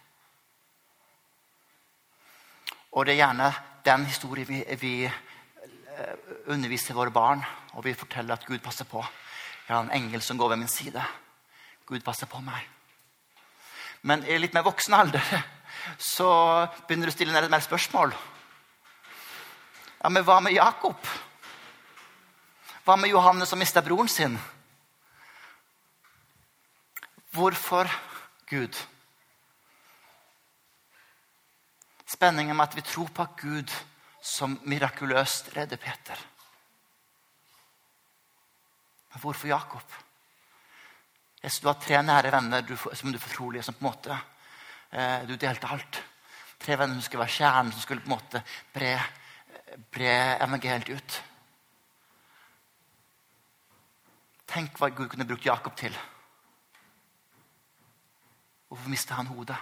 Og 2.98 3.06
det 3.06 3.14
er 3.14 3.22
gjerne 3.28 3.54
den 3.86 4.10
historien 4.10 4.50
vi, 4.50 4.64
vi 4.82 4.96
underviser 6.48 6.96
våre 6.98 7.12
barn, 7.14 7.44
og 7.74 7.86
vi 7.86 7.96
forteller 7.98 8.38
at 8.38 8.46
Gud 8.46 8.60
passer 8.64 8.86
på. 8.86 9.04
Jeg 9.68 9.76
har 9.76 9.84
en 9.84 9.96
engel 9.96 10.22
som 10.22 10.38
går 10.38 10.54
ved 10.54 10.62
min 10.62 10.72
side. 10.72 11.04
Gud 11.88 12.04
passer 12.06 12.28
på 12.28 12.42
meg. 12.44 12.66
Men 14.02 14.24
i 14.26 14.38
litt 14.40 14.54
mer 14.56 14.66
voksen 14.68 14.94
alder 14.94 15.24
så 16.14 16.30
begynner 16.88 17.10
du 17.10 17.14
å 17.14 17.16
stille 17.16 17.34
ned 17.34 17.48
et 17.48 17.54
mer 17.54 17.66
spørsmål. 17.66 18.14
Ja, 19.98 20.10
Men 20.10 20.24
hva 20.24 20.40
med 20.44 20.56
Jakob? 20.56 21.10
Hva 22.86 22.96
med 22.96 23.12
Johannes 23.12 23.50
som 23.50 23.60
mista 23.60 23.82
broren 23.84 24.08
sin? 24.08 24.38
Hvorfor 27.36 27.90
Gud? 28.48 28.78
Spenningen 32.08 32.56
med 32.56 32.70
at 32.70 32.78
vi 32.78 32.86
tror 32.88 33.10
på 33.12 33.26
at 33.26 33.36
Gud 33.42 33.74
som 34.28 34.58
mirakuløst 34.68 35.54
redder 35.56 35.80
Peter. 35.80 36.20
Men 39.14 39.22
hvorfor 39.24 39.48
Jakob? 39.48 39.94
Hvis 41.42 41.60
du 41.60 41.70
har 41.70 41.80
tre 41.80 42.02
nære 42.04 42.32
venner 42.34 42.66
du, 42.66 42.76
som 42.76 43.14
du 43.14 43.20
fortrolige, 43.20 43.64
som 43.64 43.78
på 43.78 43.86
en 43.86 43.90
måte 43.92 44.18
eh, 44.92 45.28
Du 45.28 45.36
delte 45.36 45.68
alt. 45.68 46.04
Tre 46.60 46.78
venner 46.78 46.96
som 46.96 47.06
skulle 47.06 47.24
være 47.24 47.38
kjernen, 47.38 47.72
som 47.72 47.82
skulle 47.82 48.02
på 48.02 48.10
en 48.10 48.16
måte 48.18 48.44
bre, 48.74 48.92
bre 49.94 50.14
evangeliet 50.44 50.90
ut. 50.90 51.22
Tenk 54.48 54.80
hva 54.80 54.90
Gud 54.90 55.10
kunne 55.12 55.28
brukt 55.28 55.46
Jakob 55.46 55.76
til. 55.78 55.96
Hvorfor 58.68 58.90
mista 58.90 59.16
han 59.16 59.28
hodet? 59.32 59.58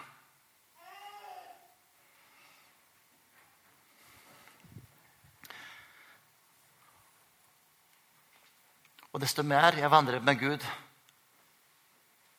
Og 9.16 9.22
desto 9.24 9.44
mer 9.48 9.78
jeg 9.80 9.88
vandrer 9.92 10.20
med 10.20 10.36
Gud, 10.36 10.64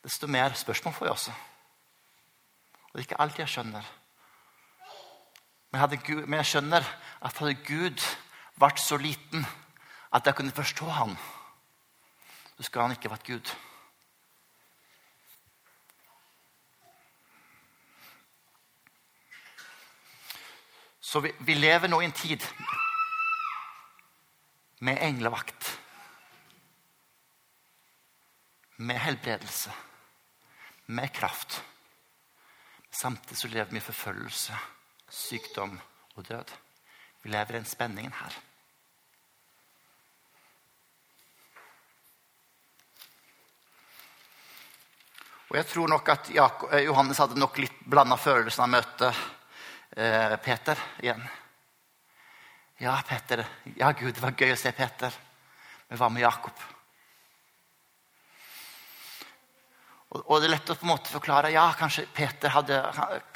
desto 0.04 0.26
mer 0.28 0.52
spørsmål 0.52 0.94
får 0.94 1.06
jeg 1.06 1.12
også. 1.12 1.30
Og 2.82 2.90
det 2.92 2.98
er 2.98 3.06
ikke 3.06 3.20
alt 3.20 3.38
jeg 3.38 3.48
skjønner. 3.48 3.86
Men, 5.70 5.80
Gud, 6.04 6.26
men 6.26 6.36
jeg 6.36 6.46
skjønner 6.46 6.84
at 7.24 7.38
hadde 7.38 7.54
Gud 7.64 8.04
vært 8.60 8.80
så 8.80 8.98
liten 9.00 9.46
at 10.12 10.26
jeg 10.26 10.36
kunne 10.36 10.52
forstå 10.52 10.84
ham, 10.98 11.16
så 12.56 12.62
skulle 12.62 12.82
han 12.82 12.96
ikke 12.98 13.10
vært 13.10 13.24
Gud. 13.24 13.54
Så 21.00 21.24
vi, 21.24 21.32
vi 21.40 21.54
lever 21.54 21.88
nå 21.88 22.04
i 22.04 22.10
en 22.10 22.12
tid 22.12 22.44
med 24.80 25.00
englevakt 25.00 25.72
med 28.76 28.98
helbredelse, 29.00 29.72
med 30.86 31.12
kraft. 31.12 31.64
Samtidig 32.90 33.38
så 33.38 33.48
lever 33.48 33.70
vi 33.70 33.76
i 33.76 33.84
forfølgelse, 33.84 34.58
sykdom 35.08 35.80
og 36.14 36.28
død. 36.28 36.52
Vi 37.22 37.30
lever 37.30 37.50
i 37.50 37.58
den 37.58 37.64
spenningen 37.64 38.12
her. 38.12 38.36
Og 45.48 45.56
Jeg 45.56 45.66
tror 45.66 45.88
nok 45.88 46.08
at 46.08 46.30
eh, 46.30 46.84
Johannes 46.84 47.18
hadde 47.18 47.38
nok 47.38 47.58
litt 47.58 47.76
blanda 47.86 48.16
følelser 48.18 48.64
av 48.64 48.70
møtet 48.72 49.20
eh, 49.96 50.34
Peter 50.42 50.80
igjen. 51.02 51.22
Ja, 52.82 52.96
Peter. 53.08 53.44
Ja, 53.76 53.92
Gud, 53.92 54.12
det 54.12 54.22
var 54.22 54.34
gøy 54.36 54.52
å 54.52 54.58
se 54.58 54.72
Peter. 54.76 55.14
Men 55.88 56.00
hva 56.00 56.10
med 56.10 56.26
Jakob? 56.26 56.75
Og, 60.24 60.40
det 60.40 60.48
er 60.48 60.54
lett 60.54 60.70
å 60.72 60.76
på 60.78 60.86
en 60.86 60.92
måte 60.94 61.12
forklare 61.12 61.52
ja, 61.54 61.66
kanskje 61.76 62.06
Peter 62.14 62.52
hadde, 62.54 62.78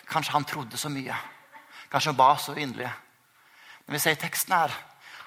kanskje 0.08 0.34
han 0.34 0.46
trodde 0.48 0.78
så 0.80 0.90
mye. 0.92 1.16
Kanskje 1.90 2.12
han 2.12 2.18
ba 2.18 2.30
så 2.38 2.54
inderlig. 2.54 2.90
Men 3.86 3.96
vi 3.96 4.00
ser 4.02 4.16
i 4.16 4.20
teksten 4.20 4.54
her, 4.54 4.74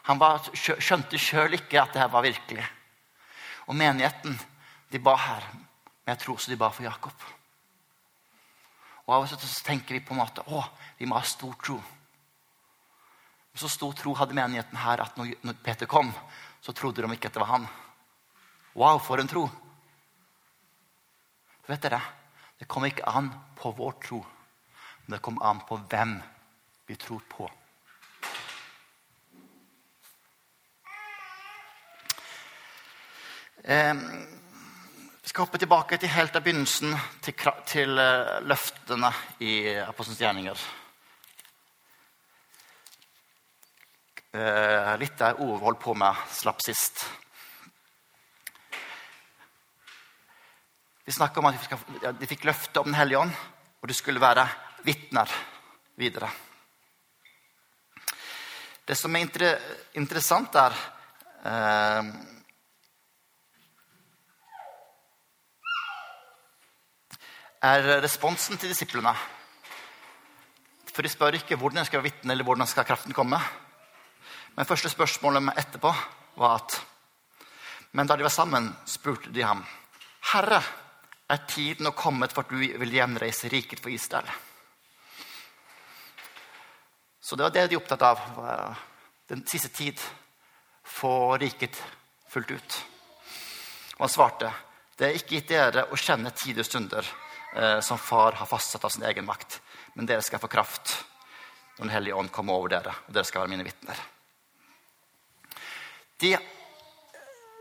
han 0.08 0.20
var, 0.20 0.44
skjønte 0.56 1.20
sjøl 1.20 1.56
ikke 1.58 1.82
at 1.82 1.94
det 1.96 2.02
her 2.04 2.12
var 2.12 2.26
virkelig. 2.26 2.66
Og 3.68 3.78
menigheten 3.80 4.36
de 4.92 5.00
ba 5.04 5.16
her, 5.20 5.48
men 5.54 6.14
jeg 6.14 6.22
tror 6.24 6.36
også 6.36 6.52
de 6.52 6.60
ba 6.60 6.70
for 6.74 6.88
Jakob. 6.88 7.28
Og 9.04 9.16
Av 9.16 9.26
og 9.26 9.32
til 9.36 9.66
tenker 9.68 9.98
vi 9.98 10.04
på 10.04 10.16
en 10.16 10.22
måte 10.22 10.44
å, 10.48 10.64
vi 11.00 11.08
må 11.08 11.18
ha 11.20 11.28
stor 11.28 11.56
tro. 11.64 11.78
Så 13.56 13.70
stor 13.70 13.94
tro 13.94 14.16
hadde 14.18 14.36
menigheten 14.36 14.80
her 14.82 15.04
at 15.04 15.20
når 15.20 15.60
Peter 15.64 15.88
kom, 15.88 16.10
så 16.64 16.74
trodde 16.74 17.04
de 17.04 17.16
ikke 17.16 17.30
at 17.30 17.36
det 17.36 17.44
var 17.44 17.52
han. 17.58 17.68
Wow, 18.74 18.98
for 19.04 19.22
en 19.22 19.30
tro! 19.30 19.46
Vet 21.68 21.84
dere, 21.84 22.02
Det 22.60 22.68
kommer 22.68 22.88
ikke 22.88 23.08
an 23.10 23.32
på 23.56 23.72
vår 23.76 23.96
tro, 24.04 24.20
men 25.06 25.16
det 25.16 25.22
kommer 25.22 25.46
an 25.46 25.60
på 25.68 25.78
hvem 25.90 26.22
vi 26.88 26.96
tror 26.96 27.22
på. 27.30 27.50
Vi 33.64 35.30
skal 35.30 35.46
hoppe 35.46 35.58
tilbake 35.58 35.98
til 35.98 36.12
helt 36.12 36.36
av 36.36 36.44
begynnelsen, 36.44 36.96
til, 37.24 37.34
til 37.66 38.00
eh, 38.00 38.40
løftene 38.44 39.12
i 39.40 39.54
Apostelens 39.80 40.20
gjerninger. 40.20 40.64
Eh, 44.34 44.94
litt 45.00 45.22
av 45.24 45.40
ordet 45.40 45.62
vi 45.62 45.66
holdt 45.70 45.84
på 45.84 45.96
med 45.96 46.26
slapp 46.36 46.60
sist. 46.66 47.06
Vi 51.06 51.12
snakker 51.12 51.42
om 51.42 51.50
at 51.50 51.58
de, 52.20 52.28
fikk 52.28 52.46
løfte 52.48 52.80
om 52.80 52.88
Den 52.88 52.96
hellige 52.96 53.20
ånd, 53.20 53.32
og 53.82 53.90
de 53.90 53.96
skulle 53.96 54.22
være 54.24 54.48
vitner 54.86 55.32
videre. 56.00 56.30
Det 58.84 58.96
som 59.00 59.16
er 59.16 59.24
inter, 59.24 59.66
interessant, 60.00 60.56
er 60.56 60.76
eh, 61.48 62.14
er 67.64 67.86
responsen 68.04 68.60
til 68.60 68.72
disiplene. 68.72 69.14
For 70.94 71.04
de 71.04 71.12
spør 71.12 71.40
ikke 71.40 71.56
hvordan 71.58 71.82
de 71.82 71.88
skal 71.88 72.04
vitne 72.04 72.36
eller 72.36 72.46
hvordan 72.48 72.68
skal 72.68 72.86
kraften 72.86 73.16
komme. 73.16 73.40
Men 74.56 74.68
første 74.68 74.92
spørsmålet 74.92 75.56
etterpå 75.58 75.94
var 76.38 76.60
at 76.60 76.82
Men 77.92 78.08
da 78.08 78.16
de 78.18 78.24
var 78.24 78.34
sammen, 78.34 78.72
spurte 78.86 79.30
de 79.30 79.44
ham, 79.44 79.60
Herre, 80.32 80.64
er 81.32 81.46
tiden 81.48 81.88
nå 81.88 81.94
kommet 81.96 82.34
for 82.34 82.44
at 82.44 82.52
du 82.52 82.80
vil 82.80 82.96
gjenreise 82.98 83.50
riket 83.52 83.82
for 83.84 83.94
Israel? 83.94 84.28
Så 87.24 87.36
det 87.36 87.46
var 87.46 87.54
det 87.56 87.68
de 87.68 87.78
var 87.78 87.84
opptatt 87.84 88.02
av. 88.02 88.24
Den 89.32 89.46
siste 89.48 89.70
tid. 89.72 90.02
Få 90.84 91.38
riket 91.40 91.80
fullt 92.28 92.52
ut. 92.52 92.80
Og 93.96 94.04
han 94.04 94.12
svarte, 94.12 94.50
det 94.98 95.08
er 95.08 95.16
ikke 95.18 95.38
gitt 95.38 95.54
dere 95.54 95.86
å 95.88 95.98
kjenne 95.98 96.34
tid 96.36 96.60
og 96.60 96.68
stunder 96.68 97.08
eh, 97.56 97.80
som 97.80 97.98
far 97.98 98.36
har 98.42 98.50
fastsatt 98.50 98.84
av 98.84 98.92
sin 98.94 99.06
egen 99.08 99.26
makt. 99.26 99.62
Men 99.96 100.10
dere 100.10 100.26
skal 100.26 100.42
få 100.44 100.52
kraft 100.52 100.98
når 101.78 101.88
Den 101.88 101.94
hellige 101.96 102.16
ånd 102.16 102.30
kommer 102.32 102.54
over 102.54 102.70
dere, 102.70 102.92
og 103.08 103.16
dere 103.16 103.26
skal 103.26 103.42
være 103.42 103.50
mine 103.56 103.66
vitner. 103.66 103.98
De 106.22 106.36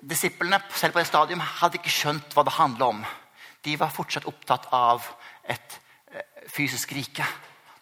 Disiplene 0.02 0.58
selv 0.74 0.96
på 0.96 0.98
det 0.98 1.06
stadium 1.06 1.40
hadde 1.40 1.78
ikke 1.78 1.92
skjønt 1.94 2.34
hva 2.34 2.42
det 2.42 2.56
handla 2.56 2.88
om. 2.90 3.02
De 3.62 3.76
var 3.78 3.94
fortsatt 3.94 4.26
opptatt 4.26 4.68
av 4.74 5.06
et 5.44 5.78
eh, 6.10 6.46
fysisk 6.50 6.92
rike. 6.96 7.26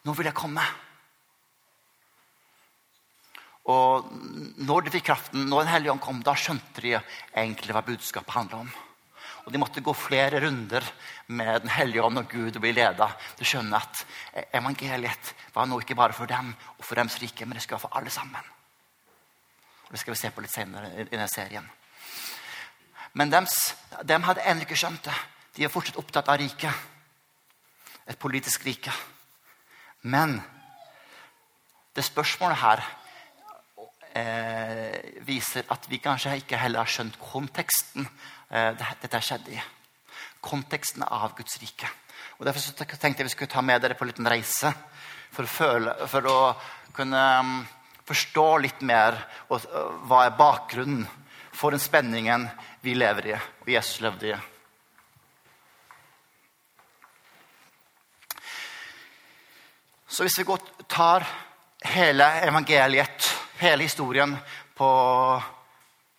Nå 0.05 0.13
vil 0.17 0.29
jeg 0.29 0.37
komme. 0.37 0.63
Og 3.69 4.07
når 4.65 4.85
de 4.85 4.93
fikk 4.95 5.09
kraften, 5.11 5.45
når 5.49 5.65
Den 5.65 5.73
hellige 5.73 5.91
ånd 5.93 6.01
kom, 6.01 6.21
da 6.25 6.33
skjønte 6.37 6.81
de 6.81 6.95
egentlig 6.97 7.75
hva 7.75 7.83
budskapet 7.85 8.33
handla 8.33 8.63
om. 8.65 8.71
Og 9.45 9.51
De 9.53 9.61
måtte 9.61 9.81
gå 9.81 9.93
flere 9.93 10.41
runder 10.41 10.85
med 11.27 11.61
Den 11.61 11.73
hellige 11.73 12.03
ånd 12.03 12.21
og 12.21 12.29
Gud 12.29 12.55
og 12.55 12.61
bli 12.61 12.73
leda 12.73 13.09
til 13.35 13.45
å 13.45 13.51
skjønne 13.51 13.77
at 13.77 14.05
evangeliet 14.53 15.33
var 15.53 15.69
nå 15.69 15.79
ikke 15.81 15.97
bare 15.97 16.13
for 16.13 16.29
dem 16.29 16.53
og 16.77 16.85
for 16.85 16.97
deres 16.97 17.19
rike, 17.21 17.45
men 17.45 17.57
det 17.57 17.65
skulle 17.65 17.79
være 17.79 17.87
for 17.87 17.97
alle 17.97 18.13
sammen. 18.13 18.49
Og 19.85 19.91
Det 19.91 19.99
skal 19.99 20.13
vi 20.13 20.21
se 20.21 20.31
på 20.31 20.41
litt 20.41 20.53
senere 20.53 20.93
i 20.95 21.09
denne 21.09 21.27
serien. 21.27 21.69
Men 23.13 23.29
de 23.29 24.17
hadde 24.23 24.45
ennå 24.47 24.65
ikke 24.65 24.77
skjønt 24.79 25.03
det. 25.09 25.17
De 25.55 25.65
er 25.65 25.71
fortsatt 25.71 25.99
opptatt 25.99 26.29
av 26.31 26.39
riket. 26.39 26.73
Et 28.07 28.19
politisk 28.19 28.65
rike. 28.65 28.93
Men 30.07 30.39
det 31.95 32.05
spørsmålet 32.07 32.61
her 32.61 32.83
eh, 34.15 35.19
viser 35.27 35.67
at 35.73 35.87
vi 35.91 35.99
kanskje 36.03 36.37
ikke 36.41 36.59
heller 36.59 36.83
har 36.83 36.91
skjønt 36.91 37.19
konteksten 37.21 38.07
eh, 38.49 38.71
dette 38.77 39.21
skjedde 39.21 39.53
i. 39.55 39.59
Konteksten 40.41 41.03
av 41.05 41.35
Guds 41.37 41.59
rike. 41.61 41.89
Og 42.39 42.47
Derfor 42.47 42.73
tenkte 42.95 43.21
jeg 43.21 43.27
vi 43.29 43.33
skulle 43.35 43.51
ta 43.51 43.61
med 43.61 43.83
dere 43.83 43.97
på 43.97 44.05
en 44.05 44.09
liten 44.09 44.29
reise 44.29 44.71
for 45.31 45.45
å, 45.45 45.51
føle, 45.51 45.93
for 46.09 46.27
å 46.27 46.37
kunne 46.95 47.25
um, 47.39 47.51
forstå 48.07 48.45
litt 48.63 48.81
mer 48.87 49.19
hva 49.47 50.23
er 50.25 50.33
bakgrunnen 50.39 51.05
for 51.53 51.75
den 51.75 51.83
spenningen 51.83 52.47
vi 52.81 52.95
lever 52.97 53.29
i, 53.29 53.35
og 53.35 53.69
Jesus 53.69 54.01
levde 54.01 54.31
i. 54.31 54.39
Så 60.21 60.25
hvis 60.27 60.37
vi 60.39 60.43
går, 60.43 60.59
tar 60.85 61.23
hele 61.81 62.25
evangeliet 62.45 63.29
hele 63.57 63.87
historien 63.87 64.35
på 64.77 64.89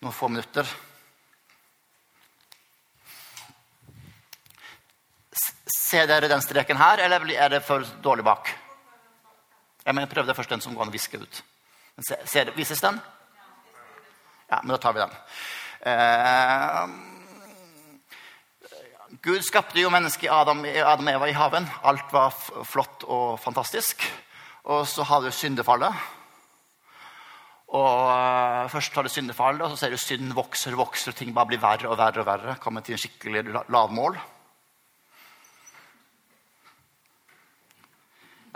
noen 0.02 0.14
få 0.16 0.26
minutter. 0.26 0.66
Ser 5.76 6.10
dere 6.10 6.32
den 6.32 6.42
streken 6.42 6.82
her, 6.82 7.04
eller 7.04 7.30
er 7.30 7.54
det 7.54 7.62
for 7.62 7.86
dårlig 8.02 8.26
bak? 8.26 8.50
Jeg 9.86 9.94
mener, 9.94 10.10
prøv 10.10 10.34
først, 10.34 10.50
den 10.50 10.66
som 10.66 10.74
går 10.74 10.88
an 10.88 10.90
å 10.90 10.98
viske 10.98 11.22
ut. 11.22 11.42
Ser, 12.26 12.50
vises 12.58 12.82
den? 12.82 12.98
Ja, 14.50 14.64
men 14.64 14.74
da 14.74 14.82
tar 14.82 14.98
vi 14.98 15.04
den. 15.04 15.14
Eh, 15.94 17.11
Gud 19.22 19.44
skapte 19.46 19.78
jo 19.78 19.90
mennesket 19.92 20.32
Adam, 20.34 20.64
Adam 20.66 21.06
og 21.06 21.12
Eva 21.12 21.26
i 21.30 21.34
haven. 21.36 21.66
Alt 21.86 22.08
var 22.10 22.32
flott 22.66 23.04
og 23.06 23.36
fantastisk. 23.38 24.02
Og 24.66 24.82
så 24.90 25.04
har 25.06 25.22
du 25.22 25.30
syndefallet. 25.30 25.94
Og 27.70 27.86
uh, 27.86 28.66
Først 28.72 28.98
har 28.98 29.06
du 29.06 29.12
syndefallet, 29.12 29.62
og 29.62 29.70
så 29.70 29.78
ser 29.78 29.94
du 29.94 30.00
synden 30.02 30.34
vokser 30.34 30.74
og 30.74 30.88
vokser. 30.88 31.14
Ting 31.14 31.30
bare 31.36 31.52
blir 31.52 31.62
verre 31.62 31.86
og 31.92 32.00
verre. 32.00 32.24
og 32.24 32.26
verre, 32.26 32.56
Kommer 32.58 32.82
til 32.82 32.96
en 32.96 33.02
skikkelig 33.04 33.44
lavmål. 33.70 34.18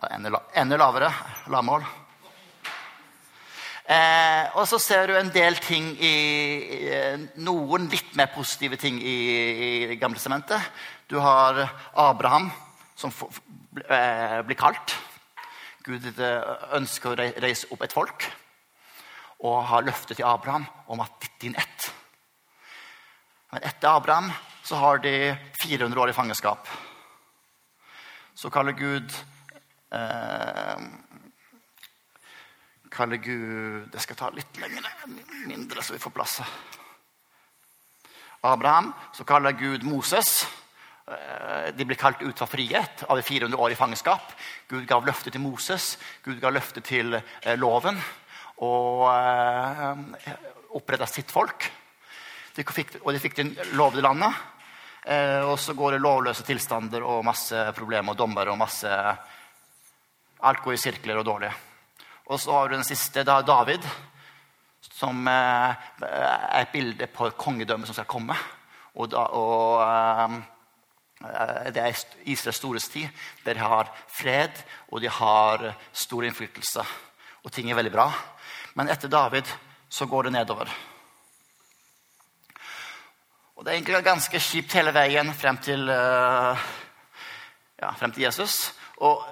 Ja, 0.02 0.10
enda, 0.18 0.42
enda 0.58 0.82
lavere 0.82 1.12
lavmål. 1.46 1.86
Eh, 3.86 4.56
og 4.58 4.64
så 4.66 4.80
ser 4.82 5.06
du 5.06 5.14
en 5.14 5.30
del 5.30 5.54
ting 5.62 5.92
i, 6.02 6.14
Noen 7.38 7.86
litt 7.92 8.16
mer 8.18 8.32
positive 8.34 8.78
ting 8.82 8.98
i, 8.98 9.18
i 9.94 9.98
sementet. 10.18 10.58
Du 11.06 11.20
har 11.22 11.60
Abraham, 11.94 12.50
som 12.96 13.12
for, 13.14 13.30
eh, 13.86 14.42
blir 14.42 14.58
kalt. 14.58 14.96
Gud 15.86 16.02
eh, 16.18 16.56
ønsker 16.74 17.12
å 17.12 17.30
reise 17.38 17.70
opp 17.70 17.82
et 17.86 17.94
folk 17.94 18.26
og 19.46 19.62
har 19.68 19.84
løftet 19.84 20.16
til 20.16 20.26
Abraham 20.26 20.66
om 20.88 21.00
at 21.04 21.12
ditt 21.20 21.40
din 21.40 21.54
ett. 21.54 21.90
Men 23.52 23.62
etter 23.62 23.88
Abraham 23.88 24.32
så 24.64 24.80
har 24.80 24.98
de 24.98 25.36
400 25.62 26.00
år 26.00 26.10
i 26.10 26.16
fangenskap. 26.16 26.66
Så 28.34 28.50
kaller 28.50 28.72
Gud 28.72 29.12
eh, 29.92 30.86
kaller 32.96 33.20
Gud 33.20 33.90
Det 33.92 34.00
skal 34.02 34.18
ta 34.18 34.30
litt 34.34 34.60
lenger, 34.60 34.86
mindre, 35.46 35.82
så 35.84 35.94
vi 35.94 36.02
får 36.02 36.14
plass. 36.16 36.40
Abraham, 38.46 38.92
så 39.12 39.24
kaller 39.24 39.52
Gud 39.52 39.84
Moses. 39.84 40.46
Eh, 41.06 41.74
de 41.74 41.84
blir 41.86 41.98
kalt 41.98 42.22
ut 42.22 42.38
fra 42.38 42.48
frihet 42.50 43.04
av 43.06 43.20
400 43.22 43.58
år 43.62 43.72
i 43.72 43.78
fangenskap. 43.78 44.32
Gud 44.68 44.86
gav 44.90 45.06
løftet 45.06 45.36
til 45.36 45.42
Moses, 45.42 45.96
Gud 46.24 46.40
ga 46.42 46.50
løftet 46.50 46.86
til 46.88 47.14
eh, 47.14 47.54
loven 47.58 48.00
og 48.66 49.04
eh, 49.12 50.32
oppretta 50.74 51.06
sitt 51.06 51.30
folk. 51.30 51.68
De 52.56 52.64
fikk, 52.64 52.96
og 53.04 53.12
de 53.14 53.22
fikk 53.22 53.38
det 53.38 53.70
lovede 53.76 54.02
landet. 54.02 54.44
Og 55.06 55.52
så 55.62 55.70
går 55.78 55.94
det 55.94 56.00
lovløse 56.02 56.42
tilstander 56.42 57.04
og 57.06 57.22
masse 57.22 57.60
problemer 57.76 58.10
og 58.10 58.18
dommer 58.18 58.48
og 58.50 58.58
masse 58.58 58.90
Alt 60.50 60.64
går 60.64 60.74
i 60.74 60.80
sirkler 60.80 61.20
og 61.20 61.28
dårlig. 61.28 61.52
Og 62.26 62.40
så 62.40 62.52
har 62.52 62.68
du 62.68 62.74
den 62.74 62.86
siste, 62.86 63.22
da 63.22 63.38
David, 63.46 63.84
som 64.96 65.26
eh, 65.28 65.86
er 66.02 66.60
et 66.62 66.72
bilde 66.72 67.06
på 67.12 67.28
et 67.28 67.38
kongedømme 67.38 67.86
som 67.86 67.94
skal 67.94 68.08
komme. 68.10 68.36
Og, 68.96 69.10
da, 69.12 69.26
og 69.36 69.82
eh, 69.84 71.68
det 71.74 71.82
er 71.82 72.00
Israels 72.24 72.58
storhetstid. 72.58 73.06
Der 73.44 73.54
de 73.54 73.62
har 73.62 73.92
fred, 74.08 74.58
og 74.90 75.00
de 75.04 75.12
har 75.12 75.68
stor 75.92 76.26
innflytelse. 76.26 76.84
Og 77.44 77.52
ting 77.52 77.70
er 77.70 77.78
veldig 77.78 77.94
bra. 77.94 78.10
Men 78.74 78.90
etter 78.90 79.12
David 79.12 79.46
så 79.88 80.08
går 80.10 80.26
det 80.26 80.32
nedover. 80.34 80.72
Og 83.56 83.64
Det 83.64 83.72
er 83.72 83.78
egentlig 83.78 84.02
ganske 84.04 84.40
kjipt 84.40 84.74
hele 84.76 84.92
veien 84.92 85.30
frem 85.32 85.56
til, 85.64 85.88
uh, 85.88 86.58
ja, 87.80 87.92
frem 87.96 88.12
til 88.12 88.26
Jesus. 88.26 88.74
Og 89.00 89.24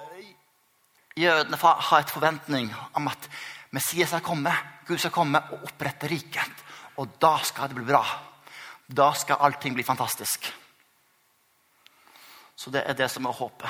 jødene 1.15 1.57
har 1.59 1.99
et 1.99 2.11
forventning 2.11 2.73
om 2.93 3.07
at 3.07 3.29
Messias 3.71 4.11
skal 4.11 4.23
komme, 4.23 4.51
Gud 4.87 4.99
skal 4.99 5.11
komme 5.11 5.41
og 5.51 5.65
opprette 5.67 6.07
riket. 6.07 6.63
Og 6.97 7.17
da 7.19 7.37
skal 7.43 7.69
det 7.69 7.75
bli 7.79 7.87
bra. 7.87 8.03
Da 8.87 9.09
skal 9.17 9.41
allting 9.43 9.75
bli 9.75 9.83
fantastisk. 9.83 10.47
Så 12.55 12.71
det 12.71 12.85
er 12.85 12.95
det 12.95 13.09
som 13.11 13.25
er 13.25 13.35
håpet. 13.35 13.69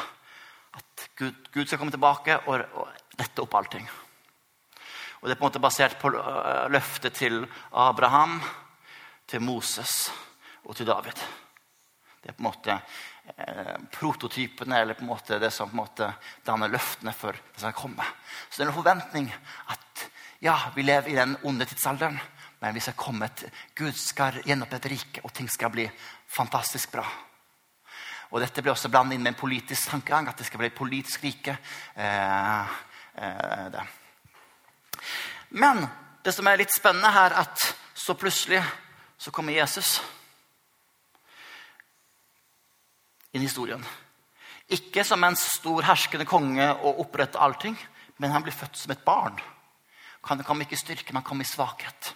At 0.75 1.07
Gud, 1.17 1.47
Gud 1.53 1.65
skal 1.65 1.79
komme 1.79 1.93
tilbake 1.95 2.37
og, 2.45 2.65
og 2.75 2.91
rette 3.17 3.41
opp 3.41 3.55
allting. 3.57 3.87
Og 5.21 5.29
Det 5.29 5.33
er 5.33 5.39
på 5.39 5.45
en 5.45 5.49
måte 5.49 5.63
basert 5.63 5.97
på 5.97 6.11
øh, 6.13 6.69
løftet 6.69 7.13
til 7.13 7.47
Abraham, 7.71 8.41
til 9.27 9.41
Moses 9.41 10.11
og 10.65 10.75
til 10.75 10.85
David. 10.85 11.17
Det 12.25 12.31
er 12.31 12.37
på 12.39 12.41
en 12.41 12.47
måte 12.47 12.75
eh, 13.37 13.75
prototypene, 13.93 14.79
eller 14.81 14.97
på 14.97 15.03
en 15.05 15.11
måte 15.11 15.37
det 15.37 15.51
som 15.53 15.69
på 15.69 15.75
en 15.75 15.81
måte 15.83 16.07
danner 16.41 16.71
løftene 16.73 17.11
for 17.13 17.37
det 17.37 17.61
som 17.61 17.75
kommer. 17.77 18.07
Så 18.49 18.57
det 18.57 18.65
er 18.65 18.71
en 18.71 18.79
forventning 18.79 19.27
at 19.69 20.05
ja, 20.41 20.55
vi 20.73 20.87
lever 20.87 21.11
i 21.11 21.19
den 21.19 21.35
onde 21.45 21.67
tidsalderen, 21.69 22.17
men 22.63 22.73
vi 22.73 22.81
skal 22.81 22.97
komme 22.97 23.29
til 23.37 23.53
Gud 23.77 23.93
skal 23.93 24.41
gjenopprette 24.41 24.89
riket, 24.89 25.21
og 25.21 25.35
ting 25.37 25.45
skal 25.53 25.69
bli 25.69 25.85
fantastisk 26.33 26.97
bra. 26.97 27.05
Og 28.33 28.41
Dette 28.41 28.65
blir 28.65 28.73
også 28.73 28.89
blandet 28.89 29.19
inn 29.19 29.23
med 29.27 29.35
en 29.35 29.39
politisk 29.43 29.93
tankegang, 29.93 30.25
at 30.25 30.41
det 30.41 30.49
skal 30.49 30.63
bli 30.63 30.71
et 30.73 30.81
politisk 30.81 31.29
rike. 31.29 31.59
Eh, 31.93 32.75
eh. 33.21 33.79
Men 35.61 35.85
det 36.25 36.33
som 36.33 36.49
er 36.49 36.57
litt 36.57 36.73
spennende 36.73 37.13
her, 37.13 37.37
at 37.45 37.69
så 37.93 38.17
plutselig 38.17 38.65
så 39.21 39.29
kommer 39.29 39.53
Jesus 39.53 39.99
inn 43.35 43.43
i 43.43 43.49
historien. 43.49 43.83
Ikke 44.71 45.03
som 45.05 45.23
en 45.23 45.35
stor 45.37 45.85
herskende 45.85 46.25
konge 46.25 46.65
og 46.73 47.01
opprette 47.03 47.39
allting, 47.41 47.75
men 48.17 48.31
han 48.31 48.43
blir 48.45 48.55
født 48.55 48.79
som 48.79 48.93
et 48.95 49.03
barn. 49.05 49.37
Han 50.25 50.43
kom 50.43 50.61
ikke 50.63 50.73
i 50.73 50.79
styrke, 50.79 51.11
men 51.11 51.21
han 51.21 51.27
kom 51.27 51.41
i 51.43 51.47
svakhet. 51.47 52.15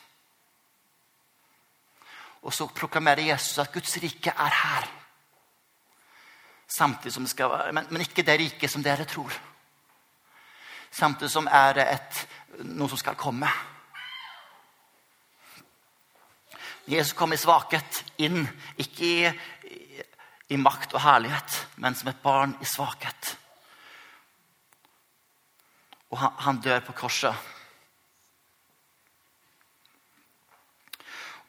Og 2.42 2.56
så 2.56 2.70
proklamerer 2.72 3.28
Jesus 3.30 3.60
at 3.60 3.74
Guds 3.74 3.98
rike 4.02 4.32
er 4.32 4.56
her. 4.64 4.88
Samtidig 6.70 7.14
som 7.14 7.24
det 7.26 7.34
skal 7.34 7.52
være, 7.52 7.74
men, 7.74 7.88
men 7.90 8.02
ikke 8.02 8.24
det 8.24 8.40
riket 8.40 8.72
som 8.72 8.84
dere 8.84 9.06
tror. 9.06 9.34
Samtidig 10.92 11.32
som 11.32 11.50
er 11.52 11.74
det 11.78 11.86
et, 11.94 12.24
noe 12.64 12.90
som 12.90 12.98
skal 12.98 13.18
komme. 13.20 13.50
Jesus 16.90 17.14
kom 17.14 17.34
i 17.34 17.38
svakhet 17.38 18.04
inn, 18.18 18.48
ikke 18.82 19.06
i, 19.06 19.32
i, 20.50 20.58
makt 20.58 20.96
og 20.98 21.04
herlighet, 21.04 21.60
men 21.78 21.96
som 21.96 22.10
et 22.10 22.22
barn 22.24 22.56
i 22.62 22.66
svakhet. 22.66 23.36
Og 26.10 26.18
han, 26.18 26.34
han 26.46 26.62
dør 26.66 26.82
på 26.88 26.96
korset. 27.04 27.36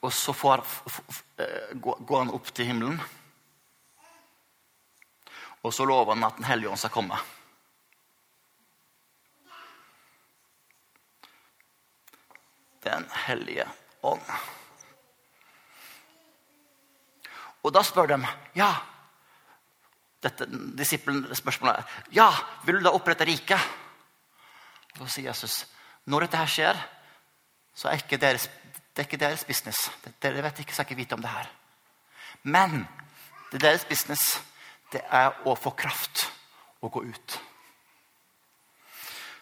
Og 0.00 0.12
så 0.12 0.32
får, 0.32 0.64
eh, 1.40 1.72
går 1.80 2.18
han 2.18 2.32
opp 2.36 2.52
til 2.54 2.68
himmelen. 2.70 3.00
Og 5.62 5.74
så 5.74 5.84
lover 5.84 6.14
han 6.14 6.24
at 6.24 6.36
Den 6.36 6.48
hellige 6.48 6.70
ånd 6.70 6.78
skal 6.78 6.90
komme. 6.90 7.18
Den 12.84 13.04
hellige 13.26 13.68
ånd. 14.02 14.24
Og 17.64 17.74
da 17.74 17.82
spør 17.84 18.14
de 18.14 18.18
ja, 18.56 18.70
dette 20.20 20.46
disippelspørsmålet 20.78 21.78
er 21.80 22.08
ja, 22.16 22.28
vil 22.64 22.80
du 22.80 22.86
da 22.86 22.94
opprette 22.96 23.26
riket? 23.28 23.60
Så 24.96 25.06
sier 25.08 25.30
Jesus 25.30 25.62
når 26.10 26.26
dette 26.26 26.40
her 26.40 26.50
skjer, 26.50 26.78
så 27.76 27.90
er 27.90 28.00
ikke 28.00 28.18
deres, 28.20 28.48
det 28.94 29.02
er 29.02 29.08
ikke 29.08 29.20
deres 29.20 29.44
business. 29.46 29.90
Dere 30.22 30.42
vet 30.42 30.62
ikke, 30.62 30.74
skal 30.74 30.88
ikke 30.88 30.98
vite 30.98 31.16
om 31.16 31.22
det 31.22 31.30
her. 31.30 31.50
Men 32.42 32.80
det 33.50 33.60
er 33.60 33.66
deres 33.68 33.84
business 33.88 34.40
det 34.90 35.02
er 35.06 35.44
å 35.46 35.54
få 35.54 35.70
kraft 35.78 36.24
og 36.82 36.92
gå 36.96 37.04
ut. 37.12 37.36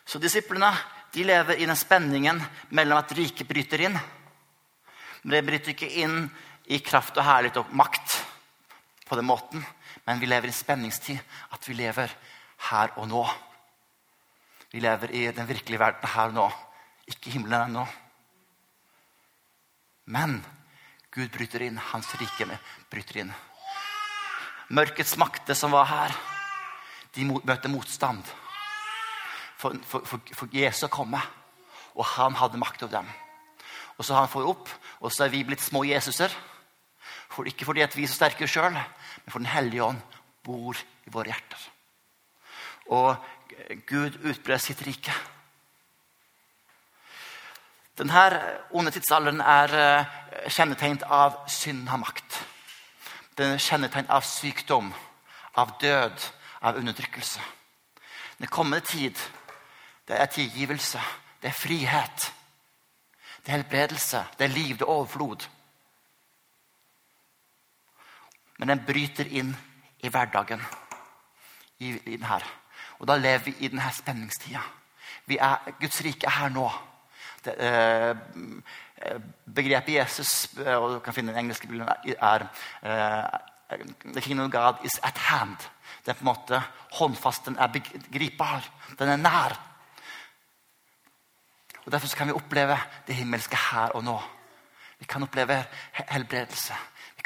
Så 0.05 0.21
disiplene 0.21 0.71
de 1.15 1.25
lever 1.25 1.61
i 1.61 1.67
den 1.69 1.77
spenningen 1.77 2.41
mellom 2.77 3.01
at 3.01 3.15
riket 3.17 3.49
bryter 3.49 3.87
inn. 3.87 3.97
Men 5.23 5.35
det 5.35 5.45
bryter 5.47 5.73
ikke 5.73 5.91
inn 6.03 6.27
i 6.69 6.81
kraft 6.85 7.17
og 7.17 7.25
herlighet 7.25 7.61
og 7.63 7.73
makt 7.77 8.19
på 9.09 9.17
den 9.17 9.29
måten. 9.29 9.65
Men 10.07 10.21
vi 10.21 10.29
lever 10.29 10.49
i 10.49 10.53
en 10.53 10.57
spenningstid. 10.57 11.19
At 11.53 11.69
vi 11.69 11.77
lever 11.79 12.13
her 12.71 12.95
og 12.97 13.09
nå. 13.09 13.25
Vi 14.73 14.81
lever 14.85 15.15
i 15.17 15.27
den 15.33 15.49
virkelige 15.49 15.81
verden 15.81 16.09
her 16.13 16.33
og 16.33 16.37
nå. 16.37 16.47
Ikke 17.09 17.33
himmelen 17.33 17.71
ennå. 17.71 17.87
Men 20.13 20.41
Gud 21.13 21.29
bryter 21.33 21.65
inn. 21.65 21.81
Hans 21.93 22.13
rike 22.21 22.49
bryter 22.91 23.23
inn. 23.25 23.33
Mørkets 24.69 25.17
makter 25.17 25.57
som 25.57 25.73
var 25.73 25.87
her, 25.89 26.13
de 27.17 27.25
møter 27.25 27.71
motstand. 27.73 28.21
For, 29.59 29.75
for, 29.89 30.05
for, 30.05 30.21
for 30.37 30.53
Jesus 30.53 30.91
komme, 30.93 31.21
og 31.97 32.05
han 32.05 32.37
hadde 32.37 32.61
makt 32.61 32.85
over 32.85 32.99
dem. 32.99 33.09
Og 33.97 34.05
så 34.05 34.15
han 34.15 34.29
fått 34.31 34.47
opp, 34.47 34.69
og 35.01 35.13
så 35.13 35.25
er 35.25 35.33
vi 35.33 35.41
blitt 35.49 35.65
små 35.65 35.83
Jesuser. 35.89 36.31
For, 37.39 37.47
ikke 37.47 37.69
fordi 37.69 37.85
at 37.85 37.95
vi 37.95 38.03
er 38.03 38.11
så 38.11 38.17
sterke 38.19 38.49
sjøl, 38.51 38.75
men 38.75 39.31
for 39.31 39.39
Den 39.39 39.47
hellige 39.47 39.85
ånd 39.85 40.01
bor 40.43 40.75
i 41.07 41.11
våre 41.15 41.31
hjerter. 41.31 41.67
Og 42.91 43.13
Gud 43.87 44.17
utbrer 44.27 44.59
sitt 44.59 44.81
rike. 44.83 45.13
Denne 47.99 48.25
onde 48.75 48.91
tidsalderen 48.91 49.39
er 49.39 49.75
eh, 49.79 50.17
kjennetegnet 50.51 51.05
av 51.07 51.37
synd 51.47 51.87
har 51.93 52.01
makt. 52.03 52.41
Den 53.39 53.55
er 53.55 53.63
kjennetegnet 53.63 54.11
av 54.11 54.27
sykdom, 54.27 54.91
av 55.55 55.77
død, 55.79 56.25
av 56.67 56.81
undertrykkelse. 56.81 57.45
Den 58.39 58.51
kommende 58.51 58.83
tid, 58.87 59.15
det 60.11 60.19
er 60.19 60.27
tilgivelse, 60.27 61.05
det 61.43 61.53
er 61.53 61.61
frihet. 61.61 62.27
Det 63.47 63.55
er 63.55 63.61
helbredelse, 63.61 64.25
det 64.39 64.49
er 64.49 64.57
liv, 64.59 64.75
det 64.75 64.89
er 64.89 64.97
overflod. 64.97 65.47
Men 68.59 68.73
den 68.73 68.85
bryter 68.87 69.29
inn 69.31 69.55
i 70.03 70.11
hverdagen. 70.11 70.63
I, 71.79 71.93
i 71.95 72.17
den 72.17 72.27
her. 72.27 72.45
Og 72.99 73.07
da 73.07 73.15
lever 73.17 73.45
vi 73.47 73.55
i 73.61 73.71
denne 73.71 73.91
spenningstida. 73.95 74.63
Er, 75.29 75.75
Guds 75.81 76.01
rike 76.03 76.27
er 76.27 76.35
her 76.41 76.51
nå. 76.51 76.67
Det, 77.45 77.55
eh, 77.63 78.17
Begrepet 79.55 79.95
Jesus 79.95 80.49
eh, 80.59 80.75
og 80.75 80.97
du 80.97 80.99
kan 81.05 81.15
finne 81.15 81.31
den 81.31 81.45
engelske 81.45 81.69
bilden, 81.71 81.89
er 82.19 82.49
eh, 82.83 83.39
The 84.15 84.21
kingdom 84.21 84.49
of 84.49 84.53
God 84.53 84.85
is 84.85 84.99
at 85.05 85.19
hand. 85.29 85.57
Det 86.05 86.11
er 86.11 86.19
på 86.19 86.25
en 86.25 86.31
måte 86.33 86.63
håndfast, 86.99 87.47
den 87.47 87.59
er 87.61 87.69
gripbar, 88.13 88.65
den 88.99 89.09
er 89.13 89.21
nær. 89.21 89.55
Og 91.85 91.93
Derfor 91.93 92.17
kan 92.17 92.27
vi 92.27 92.33
oppleve 92.33 92.79
det 93.07 93.15
himmelske 93.15 93.57
her 93.71 93.95
og 93.97 94.05
nå. 94.05 94.17
Vi 94.99 95.07
kan 95.07 95.23
oppleve 95.23 95.65
helbredelse. 95.93 96.75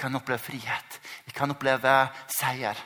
Kan 0.03 0.19
oppleve 0.19 0.43
frihet. 0.43 1.01
Vi 1.25 1.33
kan 1.33 1.51
oppleve 1.55 1.93
seier. 2.27 2.79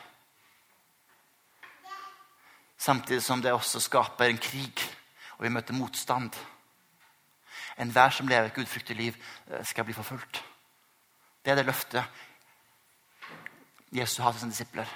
Samtidig 2.77 3.23
som 3.23 3.41
det 3.43 3.55
også 3.57 3.81
skaper 3.81 4.29
en 4.29 4.39
krig, 4.39 4.83
og 5.39 5.47
vi 5.47 5.53
møter 5.55 5.75
motstand. 5.75 6.37
Enhver 7.81 8.13
som 8.13 8.29
lever 8.29 8.51
et 8.51 8.55
gudfryktig 8.55 8.97
liv, 8.97 9.17
eh, 9.47 9.65
skal 9.65 9.85
bli 9.85 9.97
forfulgt. 9.97 10.43
Det 11.45 11.51
er 11.51 11.55
det 11.55 11.67
løftet 11.67 12.05
Jesus 13.93 14.19
har 14.19 14.33
til 14.33 14.41
sine 14.41 14.51
disipler. 14.51 14.87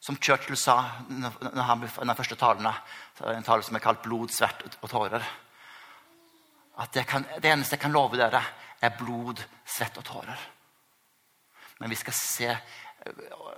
Som 0.00 0.16
Churchill 0.22 0.56
sa 0.56 0.76
når 1.08 1.62
han 1.62 1.80
den 1.80 2.16
første 2.16 2.36
talen, 2.36 2.66
en 2.66 3.42
tale 3.42 3.62
som 3.62 3.74
er 3.74 3.80
kalt 3.80 4.02
'blod, 4.02 4.28
svert 4.28 4.78
og 4.82 4.90
tårer', 4.90 5.45
at 6.76 6.98
kan, 7.08 7.24
det 7.40 7.50
eneste 7.50 7.76
jeg 7.76 7.80
kan 7.80 7.92
love 7.92 8.18
dere, 8.18 8.42
er 8.80 8.96
blod, 8.98 9.40
svett 9.64 9.96
og 9.96 10.04
tårer. 10.04 10.42
Men 11.78 11.90
vi 11.90 11.96
skal, 11.96 12.12
se, 12.16 12.50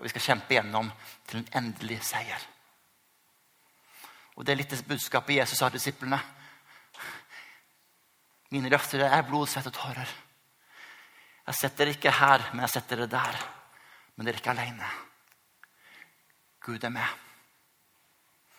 vi 0.02 0.12
skal 0.12 0.24
kjempe 0.24 0.54
gjennom 0.54 0.90
til 1.26 1.40
en 1.40 1.50
endelig 1.60 2.00
seier. 2.06 2.46
Og 4.38 4.44
Det 4.46 4.54
er 4.54 4.60
litt 4.60 4.70
det 4.70 4.86
budskapet 4.86 5.34
Jesus 5.40 5.60
har 5.64 5.74
disiplene. 5.74 6.18
Mine 8.54 8.70
løfter 8.70 9.02
er 9.02 9.26
blod, 9.26 9.48
svett 9.50 9.66
og 9.66 9.74
tårer. 9.74 10.14
Jeg 11.48 11.58
setter 11.58 11.84
dere 11.84 11.96
ikke 11.96 12.14
her, 12.14 12.44
men 12.52 12.62
jeg 12.66 12.76
setter 12.76 13.02
dere 13.02 13.10
der. 13.10 13.42
Men 14.14 14.26
dere 14.26 14.36
er 14.36 14.42
ikke 14.42 14.54
alene. 14.54 14.88
Gud 16.62 16.84
er 16.84 16.94
med. 16.94 17.18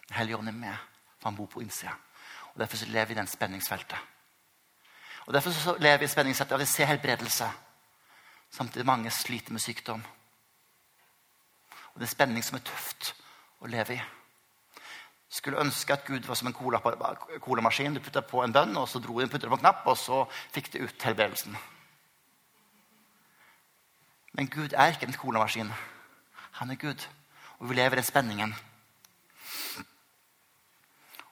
Den 0.10 0.18
hellige 0.18 0.38
ånd 0.38 0.52
er 0.52 0.58
med, 0.58 0.86
for 1.20 1.30
han 1.30 1.38
bor 1.38 1.48
på 1.48 1.62
innsida. 1.64 1.96
Og 2.54 2.60
Derfor 2.60 2.90
lever 2.90 3.06
vi 3.06 3.16
i 3.16 3.22
den 3.22 3.28
spenningsfeltet. 3.28 4.19
Og 5.30 5.34
Derfor 5.34 5.54
så 5.54 5.78
lever 5.78 5.98
vi 6.02 6.10
i 6.10 6.12
spenningssettet. 6.12 6.60
vi 6.60 6.66
ser 6.66 6.90
helbredelse. 6.90 7.52
Samtidig 8.52 8.86
mange 8.86 9.12
sliter 9.12 9.52
med 9.52 9.62
sykdom. 9.62 10.04
Og 11.94 12.00
Det 12.00 12.02
er 12.02 12.10
en 12.10 12.16
spenning 12.18 12.44
som 12.44 12.58
er 12.58 12.66
tøft 12.66 13.14
å 13.62 13.68
leve 13.68 13.94
i 13.94 14.02
skulle 15.30 15.62
ønske 15.62 15.94
at 15.94 16.06
Gud 16.06 16.26
var 16.26 16.36
som 16.36 16.50
en 16.50 16.56
colamaskin. 17.40 17.94
Du 17.94 18.02
putta 18.02 18.22
på 18.26 18.42
en 18.44 18.54
bønn, 18.54 18.78
og 18.78 18.90
så 18.90 19.00
dro 19.00 19.20
du 19.20 19.28
på 19.28 19.38
en 19.46 19.62
knapp, 19.62 19.86
og 19.86 19.98
så 19.98 20.24
fikk 20.54 20.74
du 20.74 20.80
ut 20.84 21.04
helbredelsen. 21.06 21.58
Men 24.34 24.50
Gud 24.50 24.74
er 24.74 24.94
ikke 24.94 25.08
en 25.08 25.14
colamaskin. 25.14 25.72
Han 26.62 26.72
er 26.72 26.82
Gud, 26.82 27.06
og 27.60 27.70
vi 27.70 27.76
lever 27.76 28.00
i 28.00 28.04
spenningen. 28.04 28.56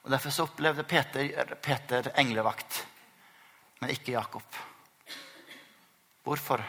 Og 0.02 0.10
Derfor 0.10 0.30
så 0.30 0.42
opplevde 0.42 0.84
Peter, 0.84 1.54
Peter 1.62 2.10
englevakt, 2.16 2.86
men 3.80 3.94
ikke 3.94 4.14
Jakob. 4.16 4.58
Hvorfor? 6.24 6.62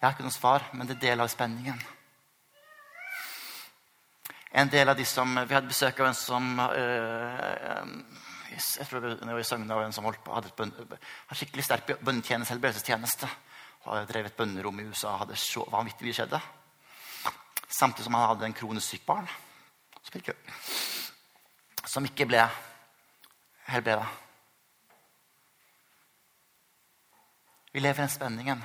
Jeg 0.00 0.06
har 0.06 0.16
ikke 0.16 0.26
noe 0.26 0.34
svar, 0.34 0.70
men 0.72 0.88
det 0.88 0.98
er 0.98 1.06
del 1.08 1.24
av 1.24 1.30
spenningen 1.32 1.82
en 4.54 4.70
del 4.70 4.88
av 4.88 4.96
de 4.96 5.04
som, 5.04 5.34
Vi 5.34 5.54
hadde 5.54 5.66
besøk 5.66 5.98
av 6.00 6.06
en 6.06 6.14
som 6.14 6.60
øh, 6.62 7.88
jeg 8.54 8.86
tror 8.86 9.02
det 9.02 9.26
var 9.26 9.40
i 9.40 9.46
Søgne, 9.46 9.78
en 9.82 9.92
som 9.92 10.06
på, 10.06 10.30
hadde, 10.30 10.52
hadde 10.54 11.38
skikkelig 11.40 11.64
sterk 11.66 11.88
bønnetjeneste, 11.98 12.52
helbredelsestjeneste. 12.52 13.30
Og 13.90 14.06
drev 14.06 14.28
et 14.28 14.36
bønnerom 14.38 14.78
i 14.78 14.84
USA. 14.86 15.16
hadde 15.18 15.34
så 15.36 15.64
vanvittig 15.72 16.06
mye 16.06 16.14
skjedde. 16.14 16.38
Samtidig 17.66 18.06
som 18.06 18.14
han 18.14 18.28
hadde 18.28 18.46
en 18.46 18.54
kronisk 18.54 18.94
sykt 18.94 19.06
barn 19.08 19.26
som 20.04 20.20
ikke, 20.20 20.36
som 21.90 22.06
ikke 22.06 22.28
ble 22.30 22.44
helbreda. 23.66 24.06
Vi 27.74 27.80
lever 27.82 27.98
i 27.98 28.04
den 28.04 28.10
spenningen. 28.12 28.60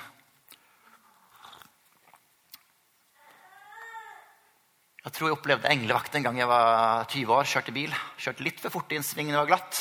Jeg 5.02 5.14
tror 5.16 5.32
jeg 5.32 5.34
opplevde 5.34 5.72
englevakt 5.72 6.14
en 6.14 6.28
gang 6.28 6.38
jeg 6.38 6.50
var 6.52 7.08
20 7.10 7.34
år. 7.34 7.48
Kjørte 7.50 7.74
bil. 7.74 7.96
Kjørte 8.22 8.46
litt 8.46 8.62
for 8.62 8.76
fort 8.76 8.94
i 8.94 9.00
en 9.00 9.08
sving 9.08 9.32
det 9.32 9.40
var 9.40 9.50
glatt. 9.50 9.80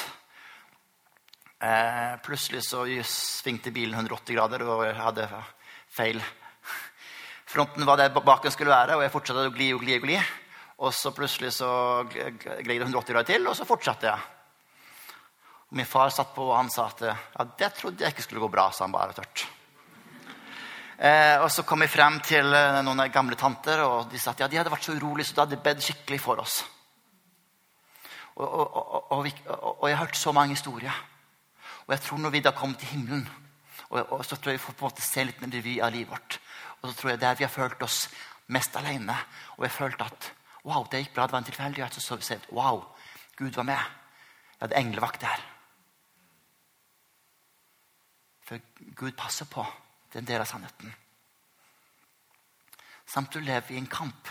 Eh, 1.60 2.14
plutselig 2.24 2.62
så 2.70 2.86
svingte 3.04 3.74
bilen 3.74 3.98
180 3.98 4.32
grader, 4.38 4.64
og 4.64 4.86
hadde 4.96 5.28
feil. 5.92 6.24
Fronten 7.52 7.84
var 7.84 8.00
der 8.00 8.16
baken 8.16 8.54
skulle 8.54 8.72
være, 8.72 8.96
og 8.96 9.04
jeg 9.04 9.12
fortsatte 9.12 9.44
å 9.50 9.52
gli 9.52 9.74
og 9.76 9.84
gli. 9.84 10.00
Og 10.00 10.08
gli. 10.08 10.16
Og 10.78 10.96
så 10.96 11.12
plutselig 11.12 11.52
så 11.58 11.68
gled 12.08 12.64
det 12.64 12.80
180 12.80 13.12
grader 13.12 13.32
til, 13.34 13.44
og 13.44 13.60
så 13.60 13.68
fortsatte 13.68 14.08
jeg. 14.08 14.37
Og 15.68 15.76
min 15.76 15.86
far 15.88 16.10
satt 16.14 16.32
på, 16.34 16.46
og 16.48 16.56
han 16.56 16.70
sa 16.72 16.88
at 16.88 17.04
ja, 17.04 17.46
det 17.60 17.72
trodde 17.76 18.04
jeg 18.04 18.14
ikke 18.14 18.24
skulle 18.24 18.44
gå 18.46 18.48
bra. 18.52 18.70
sa 18.72 18.86
han 18.86 18.94
bare 18.94 19.16
tørt. 19.16 19.44
Eh, 20.98 21.36
og 21.38 21.50
så 21.54 21.62
kom 21.62 21.84
vi 21.84 21.90
frem 21.90 22.16
til 22.26 22.48
eh, 22.56 22.80
noen 22.82 23.04
gamle 23.14 23.36
tanter, 23.38 23.84
og 23.84 24.08
de 24.10 24.18
sa 24.18 24.32
at 24.32 24.40
ja, 24.42 24.48
de 24.50 24.58
hadde 24.58 24.72
vært 24.72 24.88
så 24.88 24.96
urolige, 24.96 25.28
så 25.28 25.36
de 25.36 25.44
hadde 25.44 25.60
bedt 25.62 25.84
skikkelig 25.84 26.18
for 26.24 26.40
oss. 26.42 26.62
Og, 28.38 28.48
og, 28.48 29.12
og, 29.12 29.20
vi, 29.26 29.34
og, 29.46 29.84
jeg 29.86 29.96
har 29.96 30.06
hørt 30.06 30.18
så 30.18 30.32
mange 30.34 30.56
historier. 30.56 30.96
Og 31.86 31.92
jeg 31.94 32.02
tror 32.06 32.18
når 32.24 32.34
vi 32.34 32.40
da 32.42 32.52
kommer 32.56 32.80
til 32.80 32.90
himmelen, 32.94 33.28
og, 33.90 34.24
så 34.24 34.36
tror 34.36 34.52
jeg 34.52 34.58
vi 34.58 34.64
får 34.64 34.74
på 34.76 34.84
en 34.84 34.90
måte 34.90 35.04
se 35.04 35.24
litt 35.24 35.44
en 35.44 35.54
revy 35.54 35.76
av 35.84 35.94
livet 35.94 36.10
vårt. 36.12 36.40
Og 36.80 36.90
så 36.90 36.96
tror 36.96 37.12
jeg 37.12 37.20
der 37.22 37.38
vi 37.38 37.46
har 37.46 37.52
følt 37.52 37.82
oss 37.86 38.00
mest 38.48 38.76
alene, 38.80 39.16
og 39.56 39.68
har 39.68 39.74
følt 39.74 40.02
at 40.02 40.32
wow, 40.64 40.82
det 40.90 41.04
gikk 41.04 41.14
bra, 41.14 41.28
det 41.28 41.36
var 41.36 41.44
en 41.44 41.48
tilfeldighet, 41.48 41.94
så 41.94 42.02
så 42.02 42.18
vi 42.18 42.26
sett 42.26 42.50
wow, 42.50 42.82
Gud 43.38 43.54
var 43.54 43.68
med. 43.70 43.94
Jeg 44.58 44.66
hadde 44.66 44.82
englevakt 44.82 45.22
der. 45.22 45.46
For 48.48 48.60
Gud 48.96 49.12
passer 49.12 49.44
på. 49.44 49.64
Det 50.08 50.16
er 50.16 50.24
en 50.24 50.30
del 50.30 50.40
av 50.40 50.48
sannheten. 50.48 50.92
Samtidig 53.08 53.44
lever 53.46 53.66
vi 53.68 53.74
i 53.76 53.82
en 53.82 53.90
kamp. 53.92 54.30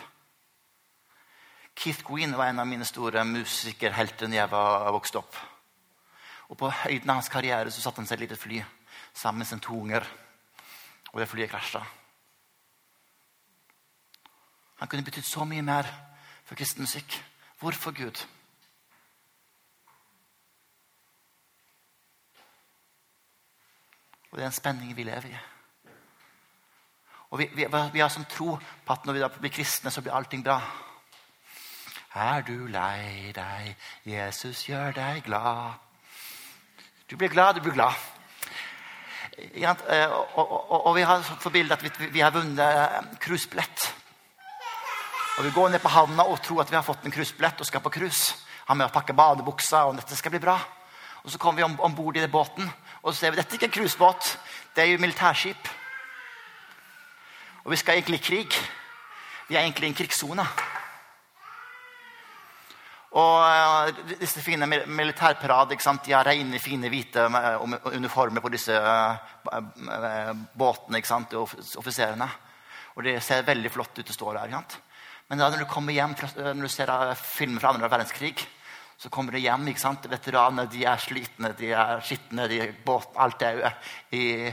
Keith 1.78 2.02
Green 2.06 2.34
var 2.38 2.50
en 2.50 2.60
av 2.60 2.68
mine 2.68 2.86
store 2.86 3.22
musikerhelter 3.26 4.26
da 4.26 4.40
jeg 4.40 4.50
var 4.50 4.90
vokste 4.96 5.22
opp. 5.22 5.38
Og 6.50 6.58
På 6.58 6.72
høyden 6.72 7.10
av 7.10 7.20
hans 7.20 7.30
karriere 7.30 7.70
så 7.72 7.84
satte 7.84 8.02
han 8.02 8.10
seg 8.10 8.18
i 8.18 8.24
et 8.24 8.30
lite 8.30 8.42
fly 8.42 8.64
sammen 9.14 9.44
med 9.44 9.50
sine 9.50 9.62
to 9.62 9.78
unger. 9.78 10.08
Og 11.14 11.22
det 11.22 11.30
flyet 11.30 11.52
krasja. 11.52 11.84
Han 14.82 14.90
kunne 14.90 15.06
betydd 15.06 15.26
så 15.26 15.46
mye 15.46 15.66
mer 15.66 15.90
for 16.46 16.58
kristen 16.58 16.86
musikk. 16.86 17.20
Hvorfor 17.60 17.92
Gud? 17.92 18.26
Og 24.32 24.38
det 24.38 24.44
er 24.44 24.50
en 24.52 24.58
spenning 24.58 24.96
vi 24.96 25.06
lever 25.08 25.32
i. 25.32 25.38
Og 27.30 27.40
vi, 27.40 27.50
vi, 27.56 27.68
vi 27.68 28.00
har 28.04 28.12
sånn 28.12 28.28
tro 28.32 28.56
på 28.58 28.94
at 28.94 29.08
når 29.08 29.18
vi 29.18 29.24
da 29.24 29.32
blir 29.34 29.52
kristne, 29.52 29.92
så 29.92 30.04
blir 30.04 30.16
allting 30.16 30.44
bra. 30.46 30.62
Er 32.18 32.42
du 32.48 32.68
lei 32.72 33.34
deg, 33.36 33.74
Jesus 34.08 34.64
gjør 34.70 34.96
deg 34.96 35.26
glad. 35.28 35.76
Du 37.08 37.16
blir 37.16 37.30
glad, 37.30 37.56
du 37.56 37.62
blir 37.62 37.76
glad. 37.76 37.96
Eh, 39.38 40.10
og, 40.10 40.38
og, 40.40 40.72
og, 40.72 40.86
og 40.88 40.96
vi 40.96 41.04
har 41.06 41.22
for 41.22 41.54
bilde 41.54 41.76
at 41.76 41.84
vi, 41.84 41.92
vi, 42.10 42.24
har 42.24 42.34
vunnet 42.34 42.64
eh, 42.64 43.12
cruisebillett. 43.22 43.94
Og 45.38 45.46
vi 45.46 45.52
går 45.54 45.70
ned 45.70 45.84
på 45.84 45.92
havna 45.94 46.26
og 46.26 46.42
tror 46.42 46.64
at 46.64 46.72
vi 46.72 46.80
har 46.80 46.86
fått 46.86 47.06
en 47.06 47.14
cruisebillett 47.14 47.62
og 47.62 47.70
skal 47.70 47.84
på 47.86 47.94
cruise. 47.94 48.34
Har 48.66 48.76
med 48.76 48.90
å 48.90 48.94
pakke 48.94 49.14
badebuksa, 49.16 49.86
og 49.86 50.00
dette 50.00 50.18
skal 50.18 50.34
bli 50.34 50.42
bra. 50.42 50.58
Og 51.22 51.30
så 51.32 51.38
kommer 51.38 51.62
vi 51.62 51.68
om, 51.68 51.96
bord 51.96 52.18
i 52.18 52.26
båten, 52.28 52.66
og 53.02 53.14
så 53.14 53.20
ser 53.20 53.34
vi 53.34 53.40
dette 53.40 53.54
er 53.54 53.60
ikke 53.60 53.70
en 53.70 53.78
cruisebåt. 53.80 54.32
Det 54.76 54.84
er 54.84 54.92
jo 54.92 55.02
militærskip. 55.02 55.70
Og 57.66 57.72
vi 57.72 57.80
skal 57.80 57.98
egentlig 57.98 58.20
i 58.22 58.24
krig. 58.24 58.58
Vi 59.48 59.56
er 59.56 59.62
egentlig 59.62 59.88
i 59.88 59.92
en 59.92 59.98
krigssone. 59.98 60.46
Og 63.18 63.36
uh, 63.40 64.18
disse 64.20 64.42
fine 64.44 64.68
militærparadene 64.68 66.00
De 66.06 66.14
har 66.14 66.28
rene, 66.28 66.60
fine, 66.60 66.90
hvite 66.90 67.28
uniformer 67.96 68.42
på 68.42 68.50
disse 68.50 68.74
uh, 68.74 70.34
båtene 70.54 71.02
og 71.34 71.56
offiserene. 71.78 72.30
Og 72.96 73.04
det 73.04 73.24
ser 73.24 73.46
veldig 73.48 73.72
flott 73.72 74.00
ut 74.00 74.10
å 74.10 74.14
stå 74.14 74.34
der. 74.34 74.60
Men 75.30 75.40
da 75.40 75.50
når 75.50 75.64
du 75.64 75.70
kommer 75.70 75.94
hjem 75.94 76.16
når 76.38 76.62
du 76.62 76.72
ser 76.72 76.92
filmer 77.16 77.62
fra 77.62 77.74
andre 77.74 77.90
verdenskrig, 77.90 78.48
så 78.98 79.10
kommer 79.14 79.32
de 79.32 79.46
hjem. 79.46 79.68
ikke 79.68 79.82
sant? 79.82 80.10
Veteranene 80.10 80.68
de 80.72 80.84
er 80.86 80.98
slitne, 80.98 81.54
de 81.58 81.72
er 81.72 82.00
skitne, 82.02 82.48
de, 82.50 82.62
er 82.66 82.78
båt, 82.86 83.10
alt 83.16 83.42
er 83.42 83.74
i, 84.12 84.52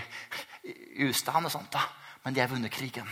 i 0.64 1.08
ustand. 1.08 1.46
og 1.46 1.52
sånt 1.52 1.72
da 1.72 1.84
men 2.24 2.34
de 2.34 2.40
har 2.40 2.48
vunnet 2.48 2.72
krigen. 2.72 3.08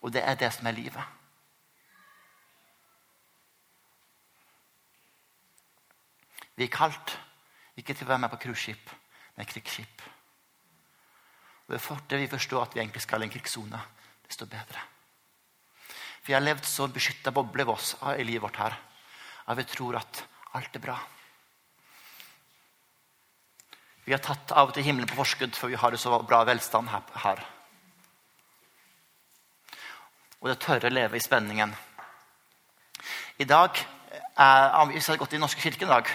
Og 0.00 0.12
det 0.12 0.22
er 0.22 0.34
det 0.38 0.52
som 0.54 0.66
er 0.66 0.76
livet. 0.76 1.14
Vi 6.56 6.64
er 6.64 6.72
kalt 6.72 7.16
ikke 7.76 7.94
til 7.94 8.06
å 8.06 8.12
være 8.14 8.22
med 8.22 8.32
på 8.32 8.38
cruiseskip, 8.46 8.92
men 9.36 9.48
krigsskip. 9.50 10.04
Og 11.66 11.74
Det 11.74 11.82
fortere 11.82 12.22
vi 12.22 12.30
forstår 12.30 12.62
at 12.62 12.74
vi 12.74 12.80
egentlig 12.80 13.02
skal 13.02 13.22
i 13.22 13.26
en 13.26 13.34
krigssone, 13.34 13.80
desto 14.28 14.46
bedre. 14.46 14.95
Jeg 16.26 16.34
har 16.34 16.42
levd 16.42 16.66
så 16.66 16.88
beskytta 16.90 17.30
boble 17.30 17.62
i 18.18 18.24
livet 18.26 18.42
vårt 18.42 18.58
her 18.58 18.78
at 19.46 19.58
vi 19.58 19.64
tror 19.70 19.96
at 20.00 20.24
alt 20.58 20.74
er 20.74 20.82
bra. 20.82 20.96
Vi 24.06 24.14
har 24.14 24.22
tatt 24.22 24.52
av 24.54 24.70
og 24.70 24.74
til 24.74 24.86
himmelen 24.86 25.08
på 25.10 25.18
forskudd, 25.18 25.54
for 25.54 25.70
vi 25.70 25.78
har 25.78 25.90
det 25.90 26.00
så 26.02 26.18
bra 26.26 26.44
velstand 26.46 26.90
her. 26.90 27.42
Og 30.40 30.50
det 30.50 30.58
tørre 30.62 30.90
å 30.90 30.94
leve 30.94 31.18
i 31.18 31.22
spenningen. 31.22 31.74
I 33.38 33.44
dag, 33.44 33.78
er, 34.38 34.84
Hvis 34.90 35.06
jeg 35.06 35.12
hadde 35.12 35.18
gått 35.18 35.32
i 35.32 35.36
Den 35.36 35.44
norske 35.46 35.60
kirken 35.60 35.88
i 35.88 35.94
dag, 35.94 36.10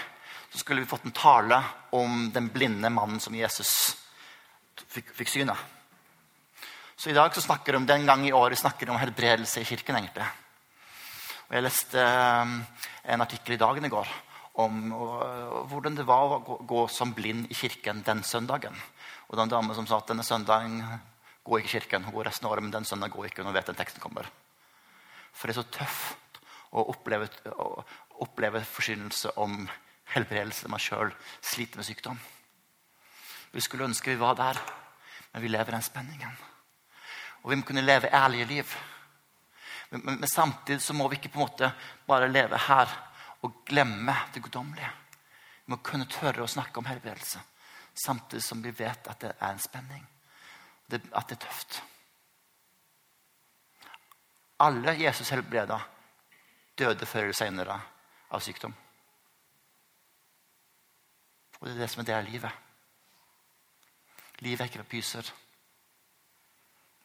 så 0.50 0.58
skulle 0.58 0.80
vi 0.80 0.88
fått 0.88 1.04
en 1.04 1.16
tale 1.16 1.62
om 1.92 2.30
den 2.32 2.48
blinde 2.52 2.90
mannen 2.90 3.20
som 3.20 3.34
Jesus 3.34 3.96
fikk, 4.88 5.12
fikk 5.16 5.28
synet. 5.28 5.56
Så 7.02 7.10
i 7.10 7.16
dag 7.16 7.34
så 7.34 7.42
snakker 7.42 7.74
de 7.74 7.80
om 7.80 7.86
den 7.86 8.04
gang 8.06 8.20
i 8.22 8.30
året 8.30 8.60
snakker 8.60 8.86
de 8.86 8.92
om 8.94 8.98
helbredelse 9.00 9.58
i 9.58 9.66
kirken. 9.66 9.96
egentlig. 9.98 10.22
Og 11.48 11.54
Jeg 11.56 11.62
leste 11.64 11.98
um, 11.98 12.52
en 13.10 13.24
artikkel 13.24 13.56
i 13.56 13.58
dagen 13.58 13.84
i 13.84 13.90
går 13.90 14.12
om 14.62 14.76
uh, 14.92 15.64
hvordan 15.66 15.96
det 15.98 16.06
var 16.06 16.36
å 16.36 16.60
gå, 16.62 16.84
som 16.86 17.10
blind 17.12 17.50
i 17.50 17.56
kirken 17.58 18.04
den 18.06 18.22
søndagen. 18.22 18.78
Og 19.26 19.34
en 19.34 19.50
dame 19.50 19.74
som 19.74 19.88
sa 19.90 19.98
at 19.98 20.12
denne 20.12 20.22
søndagen 20.22 20.76
går 21.42 21.58
ikke 21.58 21.72
i 21.72 21.72
kirken. 21.72 22.06
Hun 22.06 22.14
går 22.14 22.28
resten 22.30 22.46
av 22.46 22.54
året, 22.54 22.68
men 22.68 22.76
den 22.76 22.86
søndagen 22.86 23.16
går 23.16 23.32
ikke. 23.32 23.42
og 23.42 23.58
vet 23.58 23.72
den 23.72 23.80
teksten 23.82 24.04
kommer. 24.04 24.30
For 25.32 25.50
det 25.50 25.56
er 25.56 25.62
så 25.62 25.74
tøft 25.80 26.40
å 26.70 26.86
oppleve, 26.86 27.26
oppleve 28.22 28.62
forsynelse 28.62 29.34
om 29.42 29.66
helbredelse 30.14 30.68
når 30.68 30.76
man 30.76 30.86
sjøl 30.86 31.12
sliter 31.40 31.82
med 31.82 31.90
sykdom. 31.90 32.22
Vi 33.50 33.66
skulle 33.66 33.90
ønske 33.90 34.14
vi 34.14 34.22
var 34.22 34.38
der, 34.38 34.62
men 35.34 35.42
vi 35.42 35.50
lever 35.50 35.74
den 35.74 35.82
spenningen. 35.82 36.51
Og 37.42 37.50
vi 37.50 37.58
må 37.58 37.66
kunne 37.66 37.84
leve 37.84 38.10
ærlige 38.14 38.48
liv. 38.50 38.74
Men, 39.90 40.04
men, 40.04 40.20
men 40.20 40.28
samtidig 40.28 40.82
så 40.82 40.94
må 40.94 41.08
vi 41.08 41.18
ikke 41.18 41.32
på 41.34 41.40
en 41.40 41.46
måte 41.46 41.72
bare 42.06 42.30
leve 42.30 42.58
her 42.68 42.92
og 43.42 43.64
glemme 43.66 44.14
det 44.34 44.42
guddommelige. 44.42 44.92
Vi 45.64 45.74
må 45.74 45.80
kunne 45.82 46.10
tørre 46.10 46.44
å 46.44 46.50
snakke 46.50 46.78
om 46.78 46.86
helbredelse 46.90 47.42
samtidig 47.94 48.42
som 48.42 48.62
vi 48.62 48.70
vet 48.70 49.08
at 49.08 49.20
det 49.20 49.32
er 49.38 49.52
en 49.52 49.60
spenning. 49.60 50.06
At 50.92 51.28
det 51.28 51.36
er 51.36 51.44
tøft. 51.46 51.82
Alle 54.62 54.94
Jesus 54.94 55.30
helbreda, 55.34 55.80
døde 56.78 57.06
før 57.06 57.26
eller 57.26 57.36
senere 57.36 57.78
av 58.30 58.40
sykdom. 58.40 58.74
Og 61.60 61.68
det 61.68 61.74
er 61.74 61.82
det 61.82 61.90
som 61.90 62.02
er 62.02 62.08
det 62.08 62.16
av 62.16 62.26
livet. 62.26 62.60
Livet 64.42 64.64
er 64.64 64.70
ikke 64.70 64.88
pyser. 64.96 65.32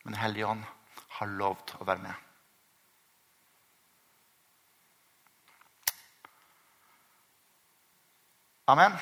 Men 0.07 0.15
Hellige 0.15 0.45
Ånd 0.47 0.61
har 1.19 1.27
lovt 1.27 1.73
å 1.81 1.83
være 1.83 1.99
med. 1.99 2.15
Amen. 8.71 8.95